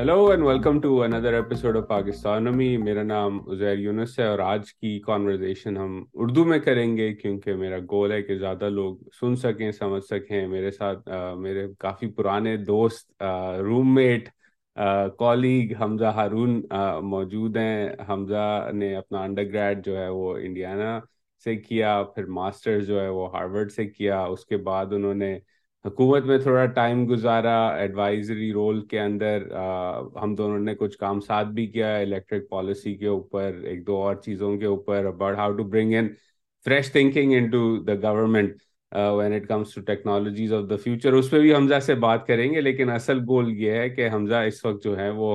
[0.00, 4.70] Hello and welcome to another episode of पाकिस्तानमी मेरा नाम उजैर यूनुस है और आज
[4.70, 9.70] की कॉन्वर्जेशन हम उर्दू में करेंगे क्योंकि मेरा गोल है कि ज़्यादा लोग सुन सकें
[9.72, 14.28] समझ सकें। मेरे साथ आ, मेरे काफ़ी पुराने दोस्त रूममेट
[15.18, 16.62] कॉलीग हमजा हारून
[17.04, 21.00] मौजूद हैं। हमजा ने अपना अंडर जो है वो इंडियाना
[21.46, 25.40] से किया फिर मास्टर्स जो है वो हार्वर्ड से किया। उसके बाद उन्होंने
[25.84, 31.20] हुकूमत में थोड़ा टाइम गुजारा एडवाइजरी रोल के अंदर आ, हम दोनों ने कुछ काम
[31.20, 35.56] साथ भी किया इलेक्ट्रिक पॉलिसी के ऊपर एक दो और चीज़ों के ऊपर about how
[35.56, 36.14] to bring in
[36.66, 38.56] fresh thinking into the government
[38.92, 42.60] when it comes to technologies of the future उस पर भी हमजा से बात करेंगे
[42.60, 45.34] लेकिन असल गोल ये है कि हमजा इस वक्त जो है वो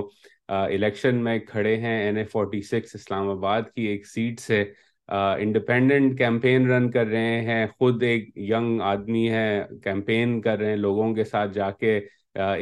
[0.52, 4.64] इलेक्शन में खड़े हैं N A forty six Islamabad की एक सीट से
[5.10, 10.78] इंडिपेंडेंट कैंपेन रन कर रहे हैं, खुद एक यंग आदमी है कैंपेन कर रहे हैं,
[10.78, 11.98] लोगों के साथ जाके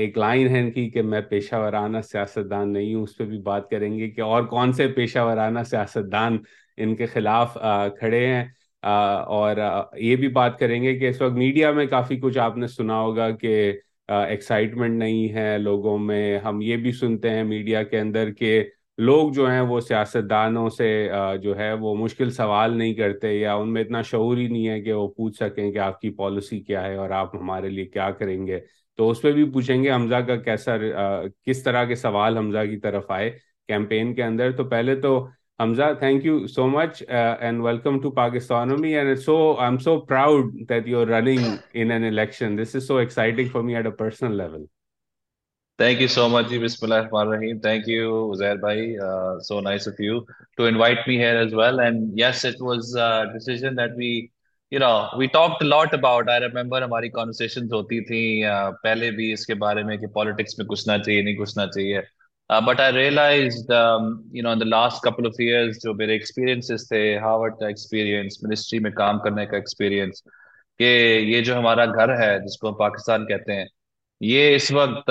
[0.03, 3.67] एक लाइन है इनकी कि मैं पेशा वराना सियासतदान नहीं हूँ, उस पर भी बात
[3.71, 6.39] करेंगे कि और कौन से पेशा वराना सियासतदान
[6.77, 7.57] इनके खिलाफ
[7.99, 9.59] खड़े हैं। और
[9.97, 13.49] ये भी बात करेंगे कि इस वक्त मीडिया में काफ़ी कुछ आपने सुना होगा कि
[14.11, 18.59] एक्साइटमेंट नहीं है लोगों में। हम ये भी सुनते हैं मीडिया के अंदर के
[18.97, 20.87] लोग जो हैं वो सियासतदानों से
[21.43, 24.91] जो है वो मुश्किल सवाल नहीं करते या उनमें इतना शूर ही नहीं है कि
[24.91, 28.61] वो पूछ सकें कि आपकी पॉलिसी क्या है और आप हमारे लिए क्या करेंगे।
[28.99, 33.11] तो उस पर भी पूछेंगे हमजा का कैसा किस तरह के सवाल हमजा की तरफ़
[33.13, 33.29] आए
[33.69, 35.17] कैंपेन के अंदर। तो पहले तो
[35.59, 40.53] Hamza thank you so much and welcome to Pakistanomy and so I am so proud
[40.67, 43.95] that you are running in an election this is so exciting for me at a
[43.99, 44.65] personal level
[45.78, 47.60] Thank you so much, Bismillah Rahim.
[47.60, 48.98] Thank you, Uzair Bhai.
[48.98, 51.78] Uh, so nice of you to invite me here as well.
[51.78, 54.32] And yes, it was a decision that we,
[54.70, 56.28] you know, we talked a lot about.
[56.28, 60.66] I remember हमारी conversations होती थी uh, पहले भी इसके बारे में कि politics में
[60.66, 62.02] घुसना चाहिए नहीं घुसना चाहिए.
[62.50, 66.18] Uh, but I realized, um, you know, in the last couple of years जो मेरे
[66.18, 70.20] experiences थे, Harvard का experience, ministry में काम करने का experience,
[70.80, 70.86] कि
[71.32, 73.68] ये जो हमारा घर है जिसको हम पाकिस्तान कहते हैं
[74.23, 75.05] ये इस वक्त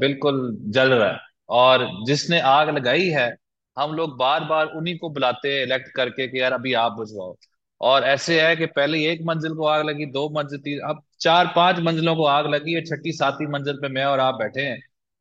[0.00, 0.40] बिल्कुल
[0.70, 1.18] जल रहा है।
[1.48, 3.28] और जिसने आग लगाई है,
[3.76, 7.36] हम लोग बार बार उन्हीं को बुलाते हैं इलेक्ट करके कि यार अभी आप बुझवाओ।
[7.80, 11.52] और ऐसे है कि पहले एक मंजिल को आग लगी, दो मंजिल, तीन, अब चार,
[11.56, 14.78] पाँच मंजिलों को आग लगी है छठी, सातवीं मंजिल पे मैं और आप बैठे हैं।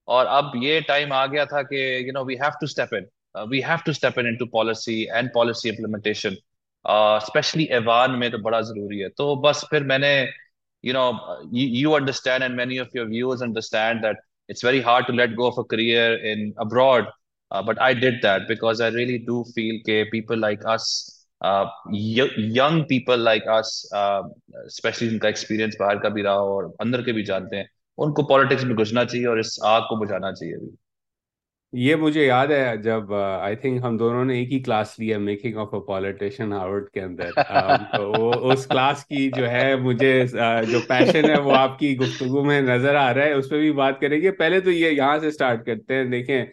[0.08, 3.08] और अब ये टाइम आ गया था कि you know we have to step in
[3.50, 6.36] we have to step in into policy and policy implementation
[7.26, 10.12] specially Evan में तो बड़ा ज़रूरी है। तो बस फिर मैंने
[10.85, 11.09] you know
[11.51, 14.17] you, you understand and many of your viewers understand that
[14.49, 17.07] it's very hard to let go of a career in abroad
[17.51, 20.87] uh, but i did that because i really do feel that people like us
[21.43, 24.23] uh, young people like us uh,
[24.67, 27.69] especially जिनका experience बाहर का भी रहा और अंदर के भी जानते हैं
[27.99, 30.77] उनको पॉलिटिक्स में घुसना चाहिए और इस आग को बुझाना चाहिए भी
[31.76, 35.18] ये मुझे याद है जब आई uh, थिंक हम दोनों ने एक ही क्लास लिया
[35.20, 39.76] making of a politician Harvard के अंदर। um, तो वो उस क्लास की जो है
[39.82, 43.58] मुझे uh, जो पैशन है वो आपकी गुफ्तगु में नज़र आ रहा है। उस पर
[43.58, 46.46] भी बात करेंगे। पहले तो ये यहाँ से स्टार्ट करते हैं। देखें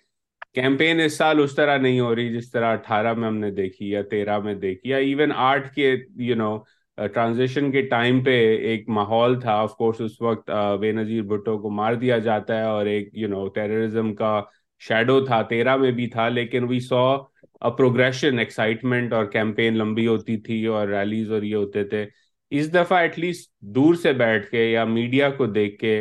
[0.55, 4.03] कैंपेन इस साल उस तरह नहीं हो रही जिस तरह अठारह में हमने देखी या
[4.05, 5.93] तेरह में देखी या इवन आठ के
[6.25, 6.57] यू नो
[6.99, 8.35] ट्रांजिशन के टाइम पे
[8.73, 10.51] एक माहौल था। ऑफ़ कोर्स उस वक्त
[10.81, 14.35] बेनजीर भुट्टो को मार दिया जाता है और एक यू नो टेररिज्म का
[14.83, 17.17] शेडो था तेरह में भी था, लेकिन we saw
[17.63, 22.07] a progression excitement और कैंपेन लंबी होती थी और रैलीज और ये होते थे।
[22.53, 25.97] इस दफ़ा एटलीस्ट दूर से बैठ के या मीडिया को देख के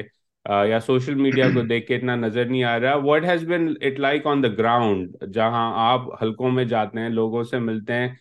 [0.69, 3.99] या सोशल मीडिया को देख के इतना नज़र नहीं आ रहा। What has been it
[3.99, 8.17] like on the ground जहाँ आप हलकों में जाते हैं, लोगों से मिलते हैं,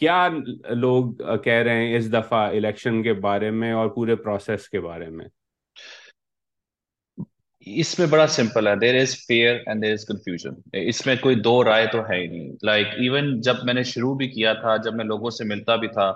[0.00, 4.80] क्या लोग कह रहे हैं इस दफ़ा इलेक्शन के बारे में और पूरे प्रोसेस के
[4.80, 5.26] बारे में?
[7.66, 8.78] इसमें बड़ा सिंपल है.
[8.78, 12.50] There is fear and there is confusion इसमें कोई दो राय तो है ही नहीं.
[12.64, 15.88] लाइक like, इवन जब मैंने शुरू भी किया था जब मैं लोगों से मिलता भी
[15.88, 16.10] था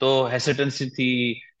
[0.00, 1.08] तो हेसिटेंसी थी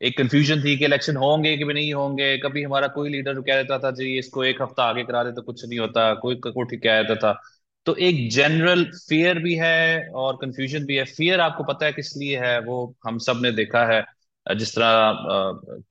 [0.02, 2.36] एक कंफ्यूजन थी कि इलेक्शन होंगे कि भी नहीं होंगे.
[2.38, 5.42] कभी हमारा कोई लीडर कह देता था जी इसको एक हफ़्ता आगे करा दे तो
[5.42, 6.12] कुछ नहीं होता.
[6.14, 7.40] कोई कोई कह देता था.
[7.86, 11.04] तो एक जनरल फियर भी है और कंफ्यूजन भी है.
[11.06, 12.58] फियर आपको पता है किस लिए है?
[12.60, 14.04] वो हम सबने देखा है
[14.46, 15.12] जिस तरह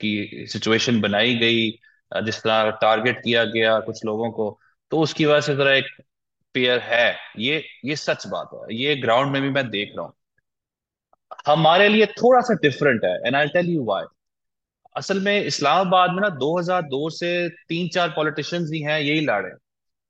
[0.02, 1.70] की सिचुएशन बनाई गई
[2.22, 4.60] जिस तरह टारगेट किया गया कुछ लोगों को
[4.92, 5.86] तो उसकी वजह से जरा एक
[6.56, 10.14] पेयर है। ये ये सच बात है। ये ग्राउंड में भी मैं देख रहा हूँ।
[11.48, 14.06] हमारे लिए थोड़ा सा डिफरेंट है and I tell you why
[14.96, 19.52] असल में इस्लामाबाद में ना 2002 से तीन चार पॉलिटिशियंस ही हैं, यही लड़े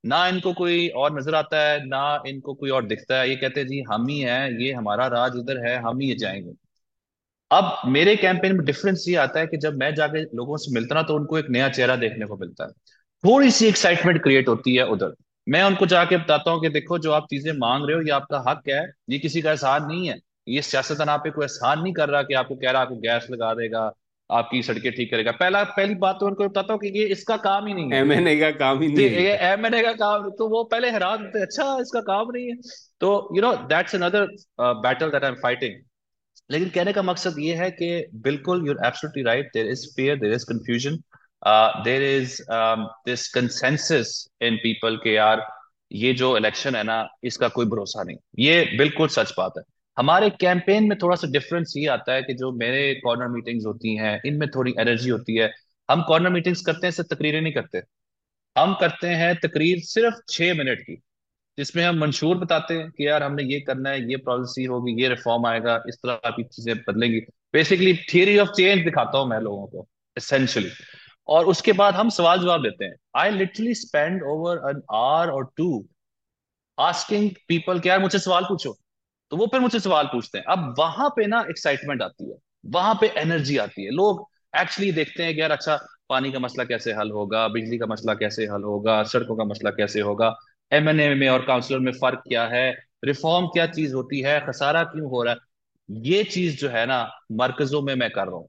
[0.03, 3.59] ना इनको कोई और नज़र आता है, ना इनको कोई और दिखता है। ये कहते
[3.59, 6.64] हैं, जी, हम ही हैं, ये हमारा राज इधर है, हम ही जाएँगे।
[7.51, 10.95] अब मेरे कैंपेन में डिफरेंस ये आता है कि जब मैं जाके लोगों से मिलता
[10.95, 12.71] ना तो उनको एक नया चेहरा देखने को मिलता है।
[13.23, 15.13] थोड़ी सी एक्साइटमेंट क्रिएट होती है उधर।
[15.47, 18.43] मैं उनको जाके बताता हूँ कि देखो जो आप चीज़ें मांग रहे हो ये आपका
[18.47, 21.93] हक है ये किसी का एहसान नहीं है। ये सियासतदान आप पे कोई एहसान नहीं
[21.93, 23.91] कर रहा कि आपको कह रहा आपको गैस लगा देगा
[24.29, 27.67] आपकी सड़कें ठीक करेगा। पहला पहली बात तो उनको बताता हूँ कि ये इसका काम
[27.67, 30.89] ही नहीं है। एमएनए का काम ही नहीं ये एमएनए का काम तो वो पहले
[30.91, 32.55] हैरान होते अच्छा इसका काम नहीं है।
[33.01, 34.27] तो you know that's another
[34.81, 35.83] battle that I am fighting
[36.49, 37.89] लेकिन कहने का मकसद ये है कि
[38.23, 40.97] बिल्कुल you're absolutely right there is fear there is confusion
[41.83, 45.45] there is this consensus in people के यार,
[45.91, 49.63] ये जो इलेक्शन है ना, इसका कोई भरोसा नहीं। ये बिल्कुल सच बात है।
[49.97, 53.95] हमारे कैंपेन में थोड़ा सा डिफरेंस ये आता है कि जो मेरे कॉर्नर मीटिंग्स होती
[53.97, 55.51] हैं, इनमें थोड़ी एनर्जी होती है।
[55.89, 57.81] हम कॉर्नर मीटिंग्स करते हैं, सिर्फ़ तकरीरें नहीं करते।
[58.55, 61.01] हम करते हैं तकरीर सिर्फ़ छह मिनट की।
[61.57, 65.09] जिसमें हम मंशूर बताते हैं कि यार हमने ये करना है, ये पॉलिसी होगी, ये
[65.09, 67.19] रिफॉर्म आएगा, इस तरह की चीज़ें बदलेंगी।
[67.53, 69.87] बेसिकली थियरी ऑफ़ चेंज दिखाता हूँ मैं लोगों को
[70.17, 70.69] एसेंशियली
[71.27, 75.51] और उसके बाद हम सवाल जवाब देते हैं। I literally spend over an hour और
[75.57, 75.85] टू
[76.77, 78.75] आस्किंग पीपल कि यार मुझसे सवाल पूछो।
[79.31, 82.97] तो वो फिर मुझसे सवाल पूछते हैं। अब वहाँ पे ना एक्साइटमेंट आती है। वहाँ
[83.01, 84.25] पे एनर्जी आती है। लोग
[84.57, 85.79] एक्चुअली देखते हैं कि यार अच्छा
[86.09, 89.69] पानी का मसला कैसे हल होगा, बिजली का मसला कैसे हल होगा, सड़कों का मसला
[89.69, 90.35] कैसे होगा।
[90.71, 92.71] एमएनए में और काउंसिलर में फ़र्क क्या है?
[93.05, 94.39] रिफॉर्म क्या चीज़ होती है?
[94.47, 95.39] खसारा क्यों हो रहा है?
[95.89, 98.47] ये चीज़ जो है ना मरकजों में मैं कर रहा हूँ।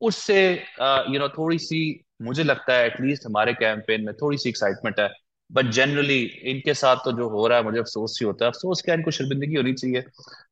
[0.00, 0.38] उससे
[0.80, 5.10] यू नो थोड़ी सी मुझे लगता है एटलीस्ट हमारे कैंपेन में थोड़ी सी एक्साइटमेंट है।
[5.50, 8.82] बट जनरली इनके साथ तो जो हो रहा है मुझे अफसोस ही होता है। अफसोस
[8.82, 10.04] क्या इनको शर्मिंदगी होनी चाहिए।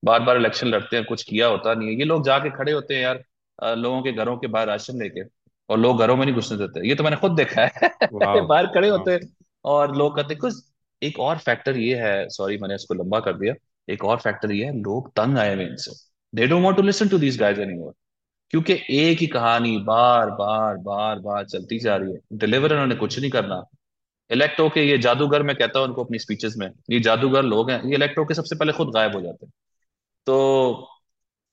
[0.04, 2.94] बार बार इलेक्शन लड़ते हैं कुछ किया होता नहीं है। ये लोग जाके खड़े होते
[2.94, 3.24] हैं यार
[3.76, 5.22] लोगों के घरों के बाहर राशन लेके।
[5.68, 7.70] और लोग घरों में नहीं घुसने देते। ये तो मैंने खुद देखा है।
[8.46, 9.20] बाहर खड़े होते हैं
[9.64, 10.69] और लोग कहते कुछ
[11.02, 13.54] एक और फैक्टर ये है सॉरी मैंने इसको लंबा कर दिया।
[13.88, 15.92] एक और फैक्टर ये है, लोग तंग आए हुए इनसे।
[16.32, 17.92] They don't want to listen to these guys anymore
[18.52, 23.18] क्योंकि एक ही कहानी बार बार बार बार चलती जा रही है। डिलीवर उन्होंने कुछ
[23.18, 23.62] नहीं करना।
[24.30, 27.82] इलेक्ट होके ये जादूगर, मैं कहता हूँ उनको अपनी स्पीचेस में, ये जादूगर लोग हैं,
[27.84, 29.52] ये इलेक्ट होके सबसे पहले खुद गायब हो जाते हैं।
[30.26, 30.88] तो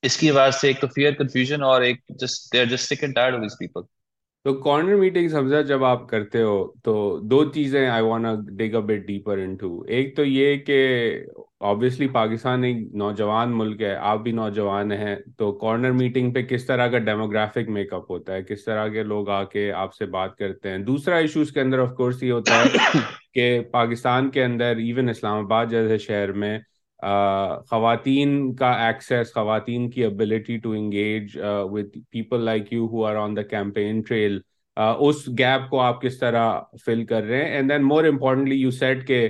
[0.03, 3.15] इसकी वजह से एक तो फियर कंफ्यूजन और एक just they are just sick and
[3.15, 3.83] tired of this people
[4.45, 6.93] तो कॉर्नर मीटिंग हमजा जब आप करते हो तो
[7.23, 10.77] दो चीज़ें I want dig a bit deeper into एक तो ये कि
[11.61, 16.67] ऑब्वियसली पाकिस्तान एक नौजवान मुल्क है आप भी नौजवान हैं तो कॉर्नर मीटिंग पे किस
[16.67, 20.83] तरह का डेमोग्राफिक मेकअप होता है किस तरह के लोग आके आपसे बात करते हैं।
[20.85, 22.65] दूसरा इशूज के अंदर ऑफ़ कोर्स ये होता है
[23.33, 26.61] कि पाकिस्तान के अंदर इवन इस्लामाबाद जैसे शहर में
[26.99, 31.37] खातन का एक्सेस खातन की ability to engage
[31.73, 34.41] with people like you who are on the campaign trail
[34.77, 37.57] उस गैप को आप किस तरह फिल कर रहे हैं?
[37.57, 39.21] And then more importantly you said के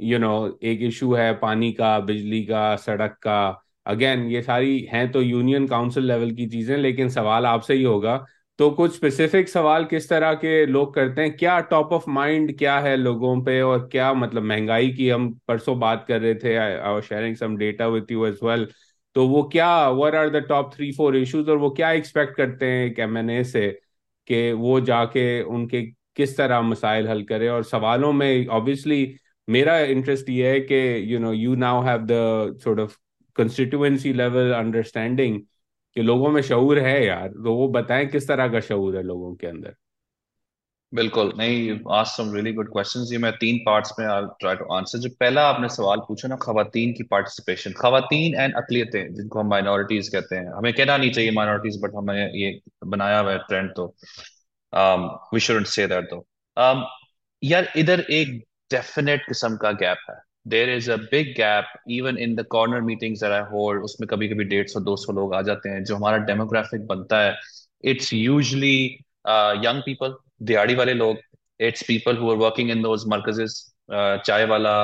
[0.00, 3.64] यू नो एक इशू है पानी का, बिजली का, सड़क का.
[3.86, 8.24] अगेन ये सारी हैं तो यूनियन काउंसिल लेवल की चीज़ें, लेकिन सवाल आपसे ही होगा
[8.58, 11.36] तो कुछ स्पेसिफिक सवाल किस तरह के लोग करते हैं?
[11.36, 15.78] क्या टॉप ऑफ़ माइंड क्या है लोगों पे और क्या मतलब महँगाई की हम परसों
[15.80, 18.66] बात कर रहे थे sharing some data with you as well
[19.16, 22.66] तो वो क्या were are the top three four issues और वो क्या एक्सपेक्ट करते
[22.66, 23.68] हैं एक एम से
[24.28, 25.82] कि वो जाके उनके
[26.16, 27.48] किस तरह मसाइल हल करे?
[27.48, 29.14] और सवालों में ऑब्वियसली
[29.48, 32.96] मेरा इंटरेस्ट ये है कि you know you now have the sort of
[33.36, 35.40] constituency level understanding
[35.96, 39.34] कि लोगों में शऊर है यार तो वो बताएँ किस तरह का शऊर है लोगों
[39.34, 39.74] के अंदर।
[40.92, 44.64] बिल्कुल, नहीं आज सम रियली गुड क्वेश्चंस ये मैं तीन पार्ट्स में आई ट्राई टू
[44.74, 49.48] आंसर जो पहला आपने सवाल पूछा ना, खवातीन की पार्टिसिपेशन खवातीन एंड अकलियतें जिनको हम
[49.48, 53.70] माइनॉरिटीज कहते हैं। हमें कहना नहीं चाहिए माइनॉरिटीज बट हमें ये बनाया हुआ है ट्रेंड
[53.76, 53.86] तो।
[55.34, 56.26] वी शुडंट से दैट तो
[57.42, 58.38] यार, इधर एक
[58.70, 60.16] डेफिनेट किस्म का गैप है।
[60.48, 64.44] There is a big gap even in the corner meetings I hold उसमें कभी कभी
[64.44, 67.34] डेढ़ सौ दो सौ लोग आ जाते हैं जो हमारा डेमोग्राफिक बनता है।
[67.84, 68.76] इट्स यूजली
[69.64, 71.16] यंग पीपल दिहाड़ी वाले लोग।
[71.60, 73.54] It's people who are working in those मरकजेस
[73.90, 74.74] चाय वाला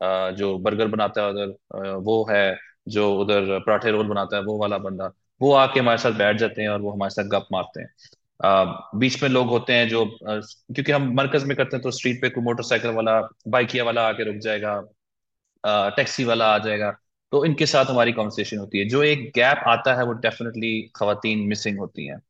[0.00, 2.56] uh, जो बर्गर बनाता है उधर uh, वो है
[2.88, 5.10] जो उधर पराठे रोल बनाता है वो वाला बंदा।
[5.40, 7.88] वो आके हमारे साथ बैठ जाते हैं और वो हमारे साथ गप मारते हैं।
[8.40, 10.40] Uh, बीच में लोग होते हैं जो uh,
[10.74, 14.24] क्योंकि हम मरकज में करते हैं तो स्ट्रीट पे कोई मोटरसाइकिल वाला बाइकिया वाला आके
[14.24, 14.74] रुक जाएगा।
[15.66, 16.90] टैक्सी वाला आ जाएगा।
[17.32, 21.38] तो इनके साथ हमारी कॉन्वर्सेशन होती है। जो एक गैप आता है वो डेफिनेटली खातन
[21.48, 22.20] मिसिंग होती हैं।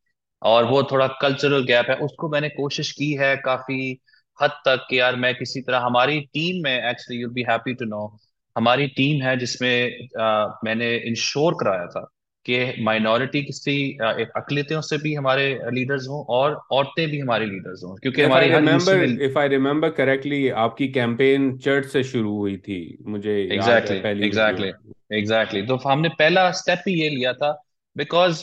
[0.43, 4.01] और वो थोड़ा कल्चरल गैप है। उसको मैंने कोशिश की है काफ़ी
[4.43, 7.85] हद तक कि यार मैं किसी तरह हमारी टीम में actually you be happy to
[7.85, 8.19] know
[8.57, 12.09] हमारी टीम है जिसमें आ, मैंने इंश्योर कराया था।
[12.47, 13.99] कि माइनॉरिटी किसी
[14.37, 19.23] अकलियतों से भी हमारे लीडर्स हों और औरतें भी हमारे लीडर्स हों क्योंकि हमारी remember
[19.23, 24.73] if I remember correctly आपकी कैंपेन चर्च से शुरू हुई थी मुझे एग्जैक्टली एग्जैक्टली
[25.19, 27.63] एग्जैक्टली तो हमने पहला स्टेप ही ये लिया था
[27.97, 28.43] बिकॉज़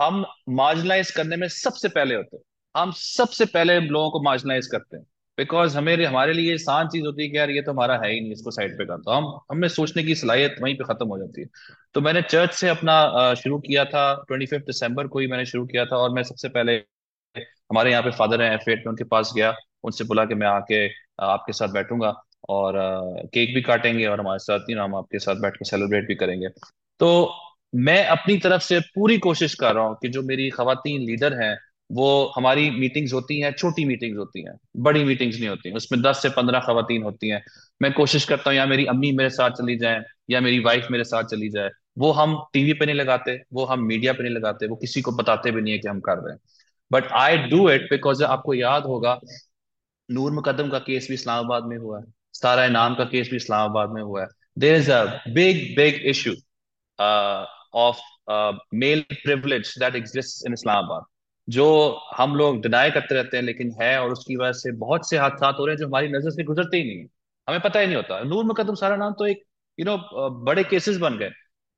[0.00, 2.38] हम मार्जिनलाइज करने में सबसे पहले होते
[2.74, 5.04] हम सबसे पहले लोगों को मार्जिनलाइज करते हैं।
[5.38, 8.20] बिकॉज़ हमें हमारे लिए आसान चीज़ होती है कि यार ये तो हमारा है ही
[8.20, 11.18] नहीं, इसको साइड पे कर दो। हम हमें सोचने की सलाहियत वहीं पे खत्म हो
[11.18, 11.48] जाती है।
[11.94, 15.66] तो मैंने चर्च से अपना शुरू किया था ट्वेंटी फिफ्थ दिसंबर को ही मैंने शुरू
[15.66, 16.76] किया था और मैं सबसे पहले
[17.70, 20.86] हमारे यहाँ पे फादर हैं एफ़ उनके पास गया। उनसे बोला कि मैं आके
[21.24, 22.14] आपके साथ बैठूँगा
[22.48, 22.74] और
[23.34, 26.48] केक भी काटेंगे और हमारे साथ ही हम आपके साथ बैठ के सेलिब्रेट भी करेंगे।
[27.00, 27.34] तो
[27.74, 31.56] मैं अपनी तरफ़ से पूरी कोशिश कर रहा हूँ कि जो मेरी खातन लीडर हैं
[31.90, 36.22] वो हमारी मीटिंग्स होती हैं, छोटी मीटिंग्स होती हैं, बड़ी मीटिंग्स नहीं होती, उसमें दस
[36.22, 37.42] से पंद्रह खवातीन होती हैं।
[37.80, 41.04] मैं कोशिश करता हूँ, या मेरी अम्मी मेरे साथ चली जाए, या मेरी वाइफ मेरे
[41.04, 44.66] साथ चली जाए, वो हम टीवी पे नहीं लगाते, वो हम मीडिया पे नहीं लगाते,
[44.66, 46.40] वो किसी को बताते भी नहीं है कि हम कर रहे हैं।
[46.90, 49.18] But I do it because आपको याद होगा,
[50.08, 53.90] नूर मुकदम का केस भी इस्लामाबाद में हुआ है, सारा इनाम का केस भी इस्लामाबाद
[53.90, 54.28] में हुआ है।
[54.58, 56.34] There is a big big issue
[57.78, 58.00] of
[58.74, 61.04] male privilege that exist in Islamabad
[61.48, 61.66] जो
[62.16, 65.48] हम लोग डिनाई करते रहते हैं लेकिन है और उसकी वजह से बहुत से हादसा
[65.58, 67.06] हो रहे हैं जो हमारी नज़र से गुजरते ही नहीं है।
[67.48, 69.42] हमें पता ही नहीं होता। नूर मुकदम सारा नाम तो एक
[69.78, 71.30] यू you नो know, बड़े केसेस बन गए।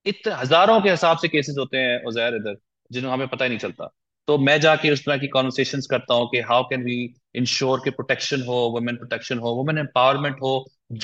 [0.06, 2.56] इतने हज़ारों के हिसाब से केसेस होते हैं उजैर इधर
[2.90, 3.90] जिन्हें हमें पता ही नहीं चलता।
[4.28, 6.96] तो मैं जाके उस तरह की कॉन्वर्सेशन करता हूँ कि हाउ कैन वी
[7.36, 10.52] इंश्योर के प्रोटेक्शन हो वुमेन प्रोटेक्शन हो वुमेन एम्पावरमेंट हो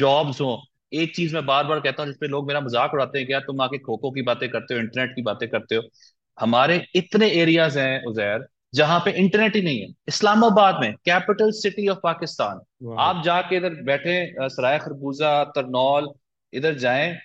[0.00, 0.56] जॉब्स हो।
[0.92, 3.40] एक चीज़ मैं बार बार कहता हूँ जिसपे लोग मेरा मज़ाक उड़ाते हैं कि यार
[3.46, 5.82] तुम आके खो खो की बातें करते हो इंटरनेट की बातें करते हो।
[6.38, 11.88] हमारे इतने एरियाज़ हैं उजैर जहाँ पे इंटरनेट ही नहीं है। इस्लामाबाद में कैपिटल सिटी
[11.88, 12.60] ऑफ़ पाकिस्तान।
[12.98, 16.12] आप जाके इधर बैठे सराय खरबूजा तरनौल
[16.52, 17.16] इधर जाएँ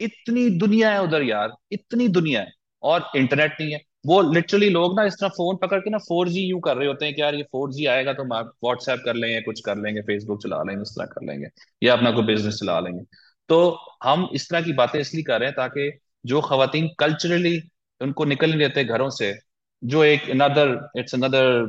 [0.00, 2.52] इतनी दुनिया है उधर यार इतनी दुनिया है
[2.82, 6.28] और इंटरनेट नहीं है। वो लिटरली लोग ना इस तरह फ़ोन पकड़ के ना फोर
[6.28, 8.32] जी यू कर रहे होते हैं कि यार ये फोर जी आएगा तो हम
[8.64, 11.48] व्हाट्सएप कर लेंगे कुछ कर लेंगे फेसबुक चला लेंगे इस तरह कर लेंगे
[11.82, 13.02] या अपना कोई बिज़नेस चला लेंगे।
[13.48, 13.58] तो
[14.02, 15.90] हम इस तरह की बातें इसलिए कर रहे हैं ताकि
[16.26, 17.60] जो खातन कल्चरली
[18.00, 19.32] उनको निकल नहीं देते घरों से
[19.82, 21.64] जो एक another it's another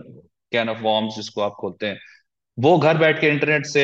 [0.51, 1.99] can of worms जिसको आप खोलते हैं।
[2.57, 3.83] वो घर बैठ के इंटरनेट से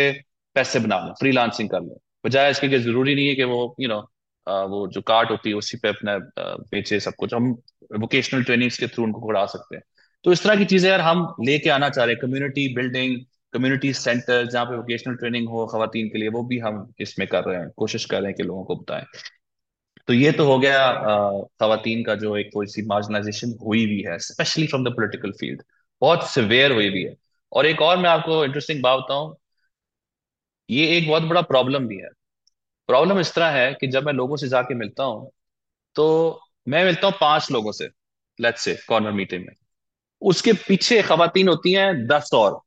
[0.56, 3.88] पैसे बना लें फ्रीलांसिंग कर लें। बजाय इसके कि ज़रूरी नहीं है कि वो यू
[3.88, 6.18] you नो know, वो जो कार्ट होती है उसी पे अपना
[6.72, 7.50] बेचे सब कुछ। हम
[8.00, 9.84] वोकेशनल ट्रेनिंग्स के थ्रू उनको बढ़ा सकते हैं।
[10.26, 13.18] तो इस तरह की चीज़ें यार हम लेके आना चाह रहे हैं। कम्युनिटी बिल्डिंग
[13.54, 17.44] कम्युनिटी सेंटर जहाँ पे वोकेशनल ट्रेनिंग हो खवातीन के लिए वो भी हम इसमें कर
[17.44, 19.04] रहे हैं। कोशिश कर रहे हैं कि लोगों को बताएँ।
[20.08, 20.78] तो ये तो हो गया
[21.62, 25.62] खवातीन का जो एक थोड़ी सी मार्जिनाइजेशन हुई भी है specially from the political field
[26.02, 27.16] बहुत सिवियर हुई भी है।
[27.52, 29.36] और एक और मैं आपको इंटरेस्टिंग बात बताऊँ,
[30.70, 32.10] ये एक बहुत बड़ा प्रॉब्लम भी है।
[32.90, 35.30] प्रॉब्लम इस तरह है कि जब मैं लोगों से जाके मिलता हूँ
[35.96, 36.06] तो
[36.68, 37.90] मैं मिलता हूँ पाँच लोगों से
[38.40, 39.54] लेट्स से कॉर्नर मीटिंग में।
[40.22, 42.60] उसके पीछे खातन होती हैं दस और।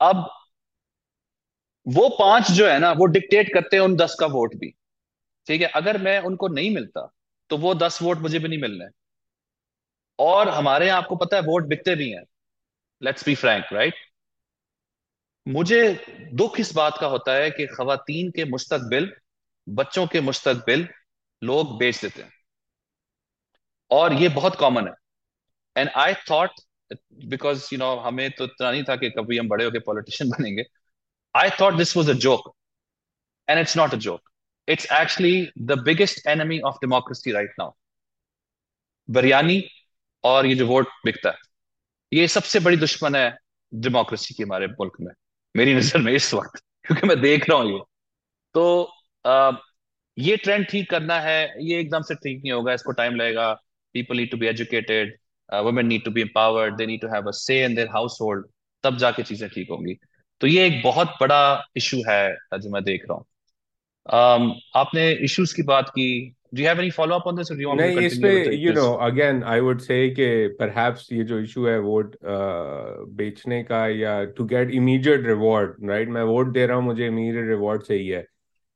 [0.00, 0.26] अब
[1.86, 4.74] वो पाँच जो है ना, वो डिक्टेट करते हैं उन दस का वोट भी।
[5.46, 7.08] ठीक है, अगर मैं उनको नहीं मिलता
[7.50, 8.86] तो वो दस वोट मुझे भी नहीं मिलने।
[10.18, 12.22] और हमारे यहाँ आपको पता है, वोट बिकते भी हैं।
[13.02, 13.94] लेट्स बी फ्रैंक राइट
[15.46, 15.78] मुझे
[16.34, 19.12] दुख इस बात का होता है कि खवातीन के मुस्तकबिल,
[19.68, 20.88] बच्चों के मुस्तकबिल
[21.42, 22.30] लोग बेच देते हैं।
[23.90, 24.92] और ये बहुत कॉमन है।
[25.76, 26.60] And I thought
[27.26, 30.64] because you know हमें तो इतना नहीं था कि कभी हम बड़े होकर पॉलिटिशियन बनेंगे।
[31.34, 32.54] I thought this was a joke
[33.48, 34.31] and it's not a joke
[34.68, 37.70] it's actually the biggest enemy of democracy right now
[39.08, 39.62] biryani
[40.24, 41.50] और ये जो वोट बिकता है
[42.12, 43.28] ये सबसे बड़ी दुश्मन है
[43.72, 45.12] डेमोक्रेसी की हमारे मुल्क में
[45.54, 47.80] मेरी नज़र में इस वक्त क्योंकि मैं देख रहा हूँ ये।
[48.54, 48.92] तो
[49.24, 49.52] आ,
[50.16, 53.52] ये ट्रेंड ठीक करना है ये एकदम से ठीक नहीं होगा इसको टाइम लगेगा।
[53.94, 55.16] People need to be educated
[55.48, 58.46] women need to be empowered they need to have a say in their house hold
[58.84, 59.94] तब जाके चीज़ें ठीक होंगी।
[60.40, 61.40] तो ये एक बहुत बड़ा
[61.76, 63.26] इशू है जो मैं देख रहा हूँ।
[64.06, 67.54] Um, आपने इश्यूज़ की बात की। Do you have any follow up on this or
[67.54, 70.26] do you want me to नहीं इस पे you know again I would say कि
[70.58, 72.16] परहैप्स ये जो इशू है वोट
[73.20, 77.48] बेचने का या to get immediate reward right मैं वोट दे रहा हूँ मुझे इमीडिएट
[77.48, 78.24] रिवॉर्ड चाहिए।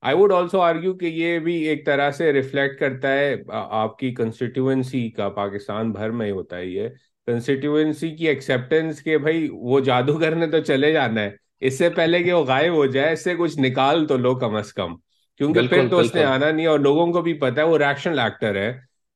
[0.03, 5.09] आई वुड ऑल्सो आर्ग्यू कि ये भी एक तरह से रिफ्लेक्ट करता है आपकी कंस्टिट्यूएंसी
[5.11, 6.89] का पाकिस्तान भर में होता है ये।
[7.29, 12.33] कंस्टिट्यूएंसी की एक्सेप्टेंस के भाई वो जादूगर ने तो चले जाना है। इससे पहले कि
[12.33, 14.97] वो गायब हो जाए इससे कुछ निकाल तो लो कम अज कम।
[15.41, 18.57] क्योंकि फिर तो उसने आना नहीं और लोगों को भी पता है वो रैशनल एक्टर
[18.57, 18.71] है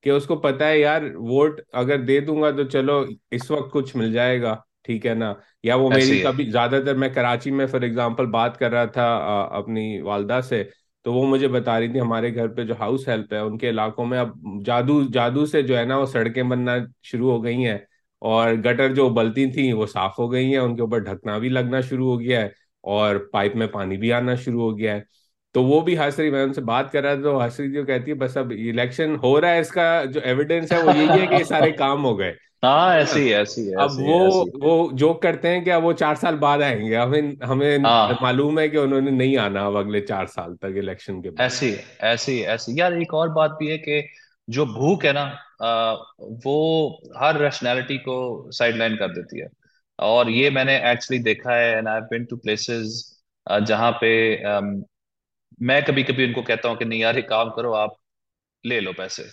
[0.04, 4.12] कि उसको पता है यार वोट अगर दे दूँगा तो चलो इस वक्त कुछ मिल
[4.12, 5.34] जाएगा ठीक है ना?
[5.64, 9.06] या वो मेरी कभी ज़्यादातर मैं कराची में फॉर एग्जांपल बात कर रहा था
[9.46, 10.62] अ, अपनी वालदा से
[11.06, 14.04] तो वो मुझे बता रही थी हमारे घर पे जो हाउस हेल्प है उनके इलाकों
[14.04, 17.80] में अब जादू जादू से जो है ना वो सड़कें बनना शुरू हो गई हैं
[18.22, 21.80] और गटर जो उबलती थी वो साफ़ हो गई हैं उनके ऊपर ढकना भी लगना
[21.80, 22.52] शुरू हो गया है
[22.84, 25.04] और पाइप में पानी भी आना शुरू हो गया है।
[25.54, 27.78] तो वो भी हंस रही मैं उनसे बात कर रहा था तो हंस रही थी
[27.78, 31.18] वो कहती है बस अब इलेक्शन हो रहा है इसका जो एविडेंस है वो यही
[31.18, 32.34] है कि सारे काम हो गए.
[32.64, 36.36] हाँ ऐसी ऐसी अब वो ऐसी वो जोक करते हैं कि अब वो चार साल
[36.36, 40.54] बाद आएँगे। हमें हमें हाँ। मालूम है कि उन्होंने नहीं आना अब अगले चार साल
[40.54, 44.02] तक इलेक्शन के बाद। ऐसी ऐसी ऐसी यार एक और बात भी है कि
[44.48, 45.24] जो भूख है ना
[46.44, 46.54] वो
[47.18, 48.16] हर रैशनैलिटी को
[48.52, 49.48] साइडलाइन कर देती है।
[49.98, 53.06] और ये मैंने एक्चुअली देखा है and I been to places
[53.62, 54.10] जहाँ पे
[55.60, 57.96] मैं कभी कभी उनको कहता हूँ कि नहीं यार ये काम करो, आप
[58.64, 59.24] ले लो पैसे।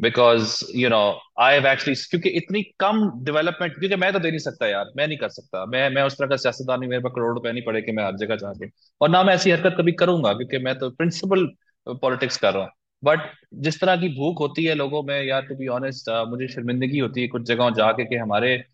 [0.00, 0.98] Because you know
[1.40, 5.06] I have actually क्योंकि इतनी कम डेवलपमेंट क्योंकि मैं तो दे नहीं सकता यार, मैं
[5.08, 7.82] नहीं कर सकता। मैं मैं उस तरह का सियासतदान मेरे पास करोड़ रुपए नहीं पड़े
[7.82, 8.66] कि मैं हर जगह जाके।
[9.00, 11.46] और ना मैं ऐसी हरकत कभी करूँगा, क्योंकि मैं तो प्रिंसिपल
[11.86, 12.70] पॉलिटिक्स कर रहा हूँ।
[13.02, 13.20] बट
[13.56, 17.22] जिस तरह की भूख होती है लोगों में, यार टू बी ऑनेस्ट मुझे शर्मिंदगी होती
[17.22, 18.64] है कुछ जगहों जाके कि हमारे,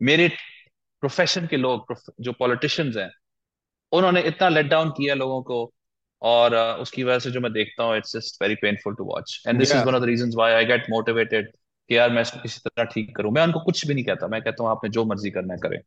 [0.00, 0.28] मेरे
[1.02, 3.10] प्रोफेशन के लोग जो पॉलिटिशियंस हैं,
[3.92, 5.73] उन्होंने इतना लेट डाउन किया लोगों को।
[6.24, 9.42] और uh, उसकी वजह से जो मैं देखता हूँ it's just very painful to watch
[9.48, 11.48] and this is one of the reasons why I get motivated
[11.88, 14.42] कि यार मैं इसको किसी तरह ठीक करूँ। मैं उनको कुछ भी नहीं कहता। मैं
[14.42, 15.78] कहता हूँ आपने जो मर्ज़ी करना है करें।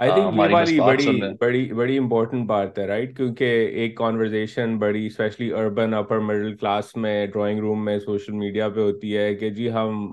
[0.00, 3.44] आई uh, थिंक ये हमारी बस वाली बड़ी बड़ी बड़ी इंपॉर्टेंट बात है राइट क्योंकि
[3.84, 8.80] एक कॉन्वर्जेशन बड़ी specially urban upper middle class में ड्राइंग रूम में सोशल मीडिया पे
[8.80, 10.10] होती है कि जी हम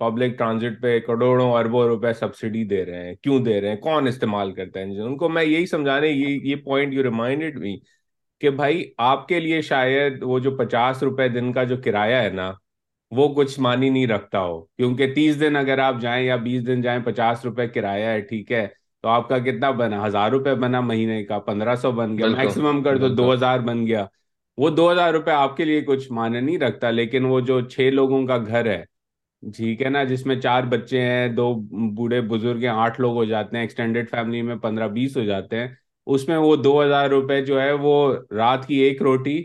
[0.00, 3.80] पब्लिक ट्रांजिट पे करोड़ों अरबों रुपए सब्सिडी दे रहे हैं। क्यों दे रहे हैं?
[3.80, 5.00] कौन इस्तेमाल करता है?
[5.00, 7.80] उनको मैं यही समझाने ये ये पॉइंट यू रिमाइंडेड मी
[8.40, 12.56] कि भाई आपके लिए शायद वो जो पचास रुपए दिन का जो किराया है ना
[13.12, 16.82] वो कुछ मानी नहीं रखता हो। क्योंकि तीस दिन अगर आप जाएँ या बीस दिन
[16.82, 18.66] जाएँ पचास रुपए किराया है ठीक है
[19.04, 20.02] तो आपका कितना बना?
[20.02, 23.84] हज़ार रुपए बना महीने का पंद्रह सौ बन गया मैक्सिमम कर दो दो हज़ार बन
[23.86, 24.08] गया।
[24.58, 28.24] वो दो हज़ार रुपये आपके लिए कुछ माने नहीं रखता लेकिन वो जो छह लोगों
[28.26, 28.84] का घर है
[29.42, 31.54] ठीक है ना जिसमें चार बच्चे हैं दो
[31.96, 35.56] बूढ़े बुज़ुर्ग हैं आठ लोग हो जाते हैं एक्सटेंडेड फैमिली में पंद्रह बीस हो जाते
[35.56, 35.76] हैं
[36.08, 37.96] उसमें वो दो हज़ार रुपए जो है वो
[38.32, 39.38] रात की एक रोटी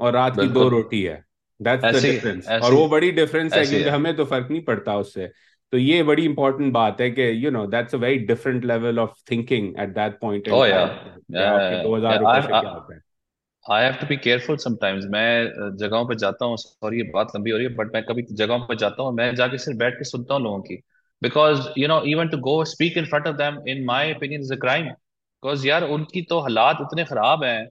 [0.00, 1.22] और रात की दो बिल्कुल। रोटी है।
[1.60, 4.24] दैट्स द ऐसी डिफरेंस और ऐसी वो बड़ी डिफरेंस है ऐसी क्योंकि है। हमें तो
[4.24, 5.30] फ़र्क नहीं पड़ता उससे।
[5.72, 9.12] तो ये बड़ी इंपॉर्टेंट बात है कि you know that's a very different level of
[9.30, 10.62] thinking at that point दो
[11.96, 13.00] हज़ार रुपए से क्या होता है।
[13.66, 17.50] I have to be careful sometimes मैं जगहों पर जाता हूँ सॉरी ये बात लंबी
[17.50, 20.04] हो रही है बट मैं कभी जगहों पर जाता हूँ मैं जाके सिर्फ़ बैठ के
[20.04, 20.76] सुनता हूँ लोगों की।
[21.22, 24.52] Because you know even to go speak in front of them in my opinion is
[24.52, 24.90] a crime
[25.42, 27.68] because यार उनकी तो हालात इतने खराब हैं।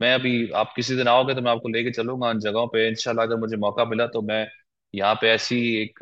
[0.00, 3.26] मैं अभी, आप किसी दिन आओगे तो मैं आपको लेके चलूँगा उन जगहों पे। इंशाल्लाह
[3.26, 4.46] अगर मुझे मौका मिला तो मैं
[4.94, 5.98] यहाँ पे ऐसी एक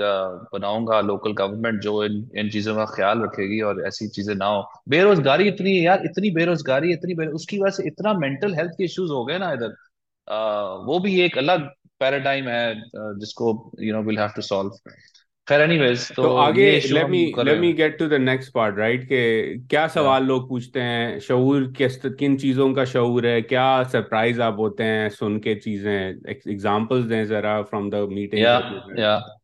[0.52, 4.62] बनाऊँगा लोकल गवर्नमेंट जो इन इन चीज़ों का ख्याल रखेगी और ऐसी चीज़ें ना हो।
[4.88, 7.32] बेरोजगारी इतनी है यार, इतनी बेरोजगारी, इतनी बेरो...
[7.34, 9.74] उसकी वजह से इतना मेंटल हेल्थ के इश्यूज़ हो गए ना इधर।
[10.86, 11.68] वो भी एक अलग
[12.00, 12.74] पैराडाइम है
[13.20, 14.70] जिसको you know will have to solve
[15.48, 19.04] खैर एनीवेज तो तो आगे let me let me get to the next part right
[19.04, 21.18] के क्या सवाल लोग पूछते हैं?
[21.20, 23.42] शऊर किस किन चीज़ों का शऊर है?
[23.42, 26.30] क्या सरप्राइज़ आप होते हैं सुन के चीज़ें?
[26.30, 29.38] एग्जांपल्स दें जरा फ्रॉम द मीटिंग्स या या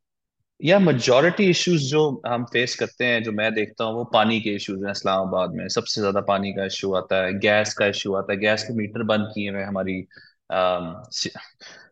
[0.64, 4.50] या मेजोरिटी इश्यूज़ जो हम फेस करते हैं जो मैं देखता हूँ वो पानी के
[4.50, 8.32] इश्यूज़ हैं इस्लामाबाद में। सबसे ज़्यादा पानी का इशू आता है गैस का इशू आता
[8.32, 10.06] है। गैस के मीटर बंद किए हुए हमारी
[10.52, 11.36] सि-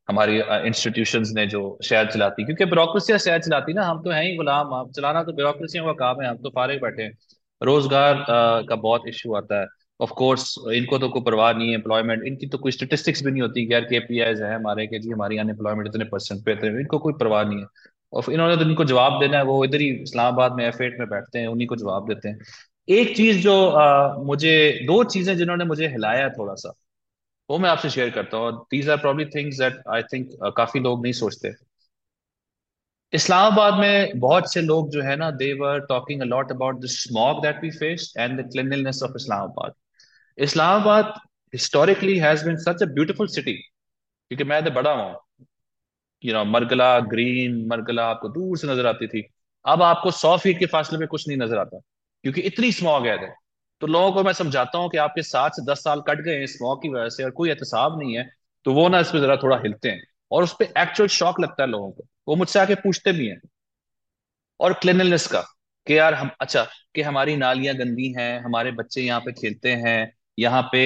[0.08, 0.38] हमारी
[0.68, 4.74] इंस्टीट्यूशंस ने जो शहर चलाती क्योंकि ब्यूरोक्रेसी शहर चलाती ना हम तो हैं ही गुलाम
[4.74, 7.12] आप चलाना तो ब्यूरोक्रेसियों का काम है हम तो फारे बैठे हैं।
[7.60, 8.24] रोज़गार
[8.68, 9.66] का बहुत इशू आता है।
[10.00, 13.42] ऑफ़ कोर्स इनको तो कोई परवाह नहीं है एम्प्लॉयमेंट इनकी तो कोई स्टेटिस्टिक्स भी नहीं
[13.42, 16.98] होती के पी केपीआईज है हमारे के जी हमारी अनएम्प्लॉयमेंट इतने परसेंट पे थे इनको
[16.98, 17.66] कोई परवाह नहीं है।
[18.12, 21.38] और इन्होंने तो इनको जवाब देना है वो इधर ही इस्लामाबाद में एफ़ में बैठते
[21.38, 22.38] हैं उन्हीं को जवाब देते हैं।
[22.88, 24.54] एक चीज़ जो अ, मुझे
[24.86, 26.72] दो चीज़ें जिन्होंने मुझे हिलाया थोड़ा सा
[27.52, 31.02] वो मैं आपसे शेयर करता हूँ। These are probably things that I think काफ़ी लोग
[31.02, 31.52] नहीं सोचते।
[33.12, 37.42] इस्लामाबाद में बहुत से लोग जो है ना they were talking a lot about the smog
[37.42, 39.74] that we face and the cleanliness of Islamabad.
[40.38, 41.12] Islamabad
[41.52, 45.14] historically has been such a beautiful city क्योंकि मैं तो बड़ा हूँ।
[46.24, 49.26] You know Margalla green Margalla आपको दूर से नज़र आती थी।
[49.64, 51.78] अब आपको सौ फीट के फासले में कुछ नहीं नज़र आता,
[52.24, 53.16] क्योंकि इतनी स्मॉग है
[53.82, 56.46] तो लोगों को मैं समझाता हूँ कि आपके सात से दस साल कट गए हैं
[56.46, 58.24] स्मॉग की वजह से और कोई एहतसाब नहीं है
[58.66, 61.62] तो वो ना इस पे जरा थोड़ा हिलते हैं। और उस पर एक्चुअल शॉक लगता
[61.62, 63.40] है लोगों को। वो मुझसे आके पूछते भी हैं।
[64.60, 65.40] और क्लिनलीनेस का
[65.86, 66.62] कि यार हम अच्छा
[66.94, 69.96] कि हमारी नालियाँ गंदी हैं हमारे बच्चे यहाँ पे खेलते हैं
[70.38, 70.82] यहाँ पे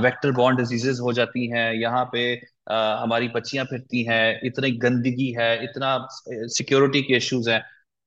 [0.00, 2.34] वेक्टर बॉर्न डिजीजेस हो जाती हैं यहाँ पे
[2.68, 5.96] अ, हमारी बच्चियाँ फिरती हैं इतनी गंदगी है इतना
[6.48, 7.62] सिक्योरिटी के इश्यूज़ हैं।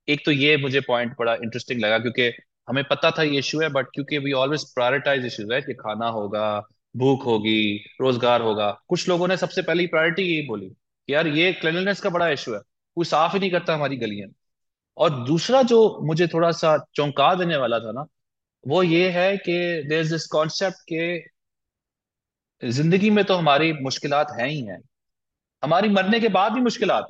[0.08, 2.30] एक तो ये मुझे पॉइंट बड़ा इंटरेस्टिंग लगा क्योंकि
[2.68, 6.08] हमें पता था ये इशू है बट क्योंकि वी ऑलवेज प्रायोरिटाइज इश्यूज़ है कि खाना
[6.10, 6.60] होगा,
[6.98, 11.54] भूख होगी, रोज़गार होगा। कुछ लोगों ने सबसे पहली प्रायोरिटी यही बोली कि यार ये
[11.54, 12.60] क्लिनलीनेस का बड़ा इशू है।
[12.98, 14.30] कोई साफ़ ही नहीं करता हमारी गलियाँ।
[14.98, 18.06] और दूसरा जो मुझे थोड़ा सा चौंका देने वाला था ना,
[18.68, 19.54] वो ये है कि
[19.90, 21.20] देर इज़ दिस कॉन्सेप्ट के
[22.64, 24.80] ज़िंदगी में तो हमारी मुश्किल हैं ही हैं।
[25.64, 27.02] हमारी मरने के बाद भी मुश्किल है।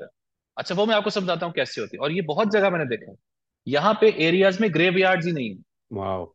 [0.57, 3.11] अच्छा वो मैं आपको समझाता हूँ कैसे होती है। और ये बहुत जगह मैंने देखा
[3.11, 3.17] है।
[3.67, 5.57] यहाँ पे एरियाज़ में ग्रेव यार्ड ही नहीं है।
[5.91, 6.25] वाह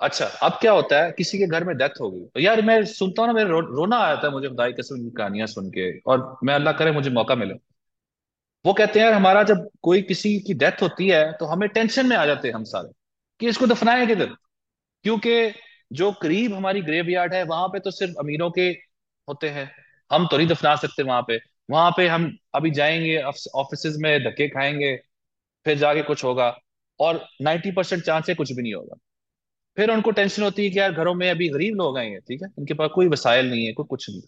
[0.00, 1.10] अच्छा अब क्या होता है?
[1.12, 3.60] किसी के घर में डेथ हो गई तो यार मैं सुनता हूँ ना मेरे रो,
[3.60, 6.92] रोना आ जाता है मुझे खुदाई कसम की कहानियाँ सुन के और मैं अल्लाह करे
[6.92, 7.54] मुझे मौका मिले।
[8.64, 12.06] वो कहते हैं यार हमारा जब कोई किसी की डेथ होती है तो हमें टेंशन
[12.06, 12.88] में आ जाते हैं हम सारे
[13.40, 14.26] कि इसको दफनाएँ किधर?
[15.04, 15.52] क्योंकि
[15.92, 18.68] जो करीब हमारी ग्रेव यार्ड है वहाँ पे तो सिर्फ़ अमीरों के
[19.28, 19.70] होते हैं।
[20.10, 21.38] हम तो नहीं दफना सकते वहाँ पे।
[21.70, 23.20] वहाँ पे हम अभी जाएँगे
[23.56, 24.94] ऑफ़िस में धक्के खाएँगे
[25.64, 26.58] फिर जाके कुछ होगा
[27.00, 28.96] और 90% परसेंट चांस है कुछ भी नहीं होगा।
[29.76, 32.48] फिर उनको टेंशन होती है कि यार घरों में अभी गरीब लोग आएँगे ठीक है?
[32.58, 34.22] इनके पास कोई वसायल नहीं है कोई कुछ नहीं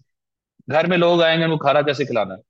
[0.70, 2.40] घर में लोग आएँगे उनको खाना कैसे खिलाना है?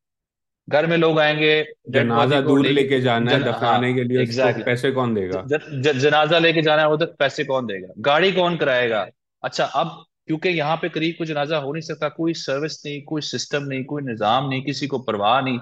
[0.68, 4.30] घर में लोग आएँगे जनाजा को दूर लेके जाना है हाँ दफनाने के लिए उसको
[4.30, 5.44] एग्जैक्टली पैसे कौन देगा?
[5.46, 7.88] ज, ज, जनाजा लेके जाना है वो तो पैसे कौन देगा?
[7.98, 9.06] गाड़ी कौन कराएगा?
[9.42, 13.22] अच्छा अब क्योंकि यहाँ पे करीब कोई जनाजा हो नहीं सकता कोई सर्विस नहीं कोई
[13.22, 15.58] सिस्टम नहीं कोई निज़ाम नहीं किसी को परवाह नहीं